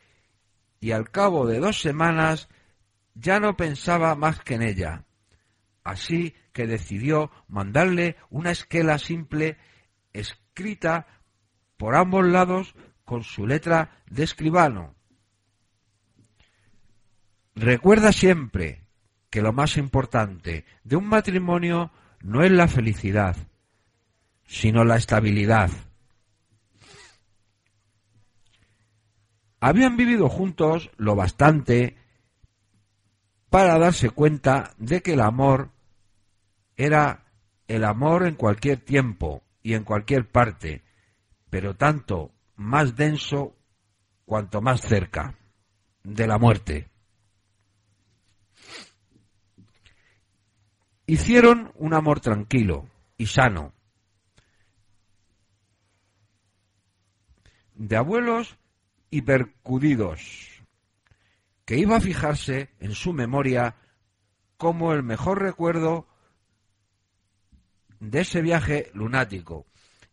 [0.81, 2.49] y al cabo de dos semanas
[3.15, 5.05] ya no pensaba más que en ella.
[5.83, 9.57] Así que decidió mandarle una esquela simple
[10.13, 11.07] escrita
[11.77, 12.75] por ambos lados
[13.05, 14.95] con su letra de escribano.
[17.55, 18.85] Recuerda siempre
[19.31, 23.37] que lo más importante de un matrimonio no es la felicidad,
[24.47, 25.71] sino la estabilidad.
[29.61, 31.97] Habían vivido juntos lo bastante
[33.51, 35.71] para darse cuenta de que el amor
[36.77, 37.25] era
[37.67, 40.83] el amor en cualquier tiempo y en cualquier parte,
[41.51, 43.57] pero tanto más denso
[44.25, 45.37] cuanto más cerca
[46.05, 46.89] de la muerte.
[51.07, 52.87] Hicieron un amor tranquilo
[53.17, 53.73] y sano,
[57.75, 58.58] de abuelos
[59.11, 60.63] y percudidos,
[61.65, 63.77] que iba a fijarse en su memoria
[64.57, 66.07] como el mejor recuerdo
[68.01, 69.67] de ese viaje lunático.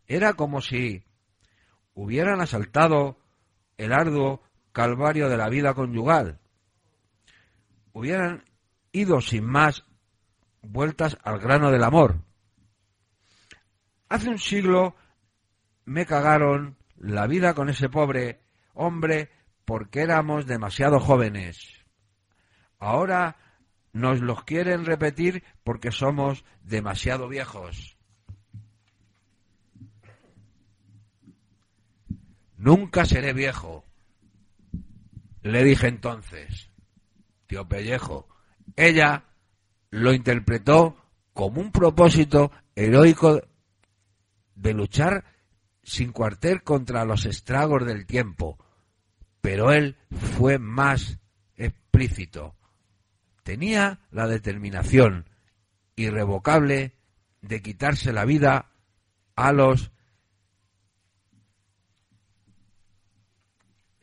[0.06, 1.04] Era como si
[1.94, 3.18] hubieran asaltado
[3.76, 4.42] el arduo
[4.72, 6.38] calvario de la vida conyugal.
[7.92, 8.44] Hubieran
[8.92, 9.84] ido sin más
[10.62, 12.22] vueltas al grano del amor.
[14.08, 14.94] Hace un siglo
[15.84, 18.40] me cagaron la vida con ese pobre
[18.76, 19.30] hombre
[19.64, 21.84] porque éramos demasiado jóvenes.
[22.78, 23.36] Ahora
[23.92, 27.96] nos los quieren repetir porque somos demasiado viejos.
[32.56, 33.84] Nunca seré viejo,
[35.42, 36.70] le dije entonces,
[37.46, 38.28] tío Pellejo.
[38.74, 39.24] Ella
[39.90, 40.96] lo interpretó
[41.32, 43.40] como un propósito heroico
[44.54, 45.24] de luchar
[45.82, 48.58] sin cuartel contra los estragos del tiempo,
[49.40, 49.96] pero él
[50.36, 51.18] fue más
[51.56, 52.54] explícito.
[53.42, 55.28] Tenía la determinación
[55.94, 56.92] irrevocable
[57.42, 58.72] de quitarse la vida
[59.36, 59.92] a los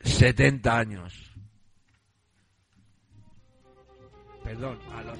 [0.00, 1.30] 70 años.
[4.42, 5.18] Perdón, a los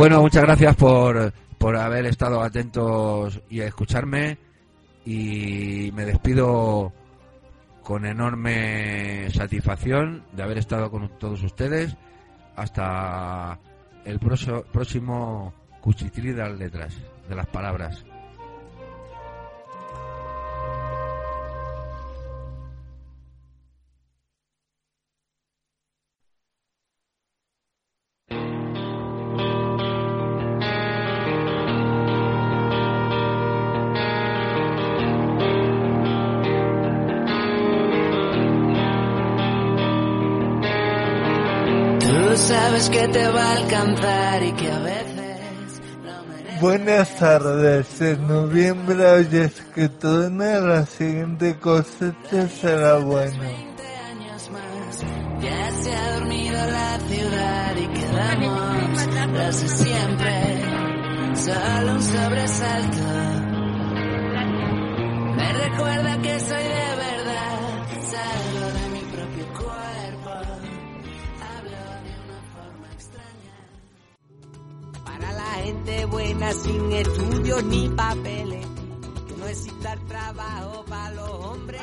[0.00, 4.38] Bueno, muchas gracias por, por haber estado atentos y a escucharme
[5.04, 6.90] y me despido
[7.82, 11.98] con enorme satisfacción de haber estado con todos ustedes
[12.56, 13.60] hasta
[14.06, 16.96] el próximo cuchitrí de las letras,
[17.28, 18.02] de las palabras.
[42.90, 46.60] Que te va a alcanzar y que a veces lo mereces.
[46.60, 48.00] Buenas tardes.
[48.00, 53.70] En noviembre hoy es que truena, la siguiente cosecha será buena.
[55.40, 59.06] Ya se ha dormido la ciudad y quedamos
[59.40, 60.64] los de siempre.
[61.34, 63.06] Solo un sobresalto.
[65.36, 67.19] Me recuerda que soy de verdad.
[75.62, 78.66] Gente buena sin estudios ni papeles,
[79.28, 81.80] que no exista el trabajo para los hombres.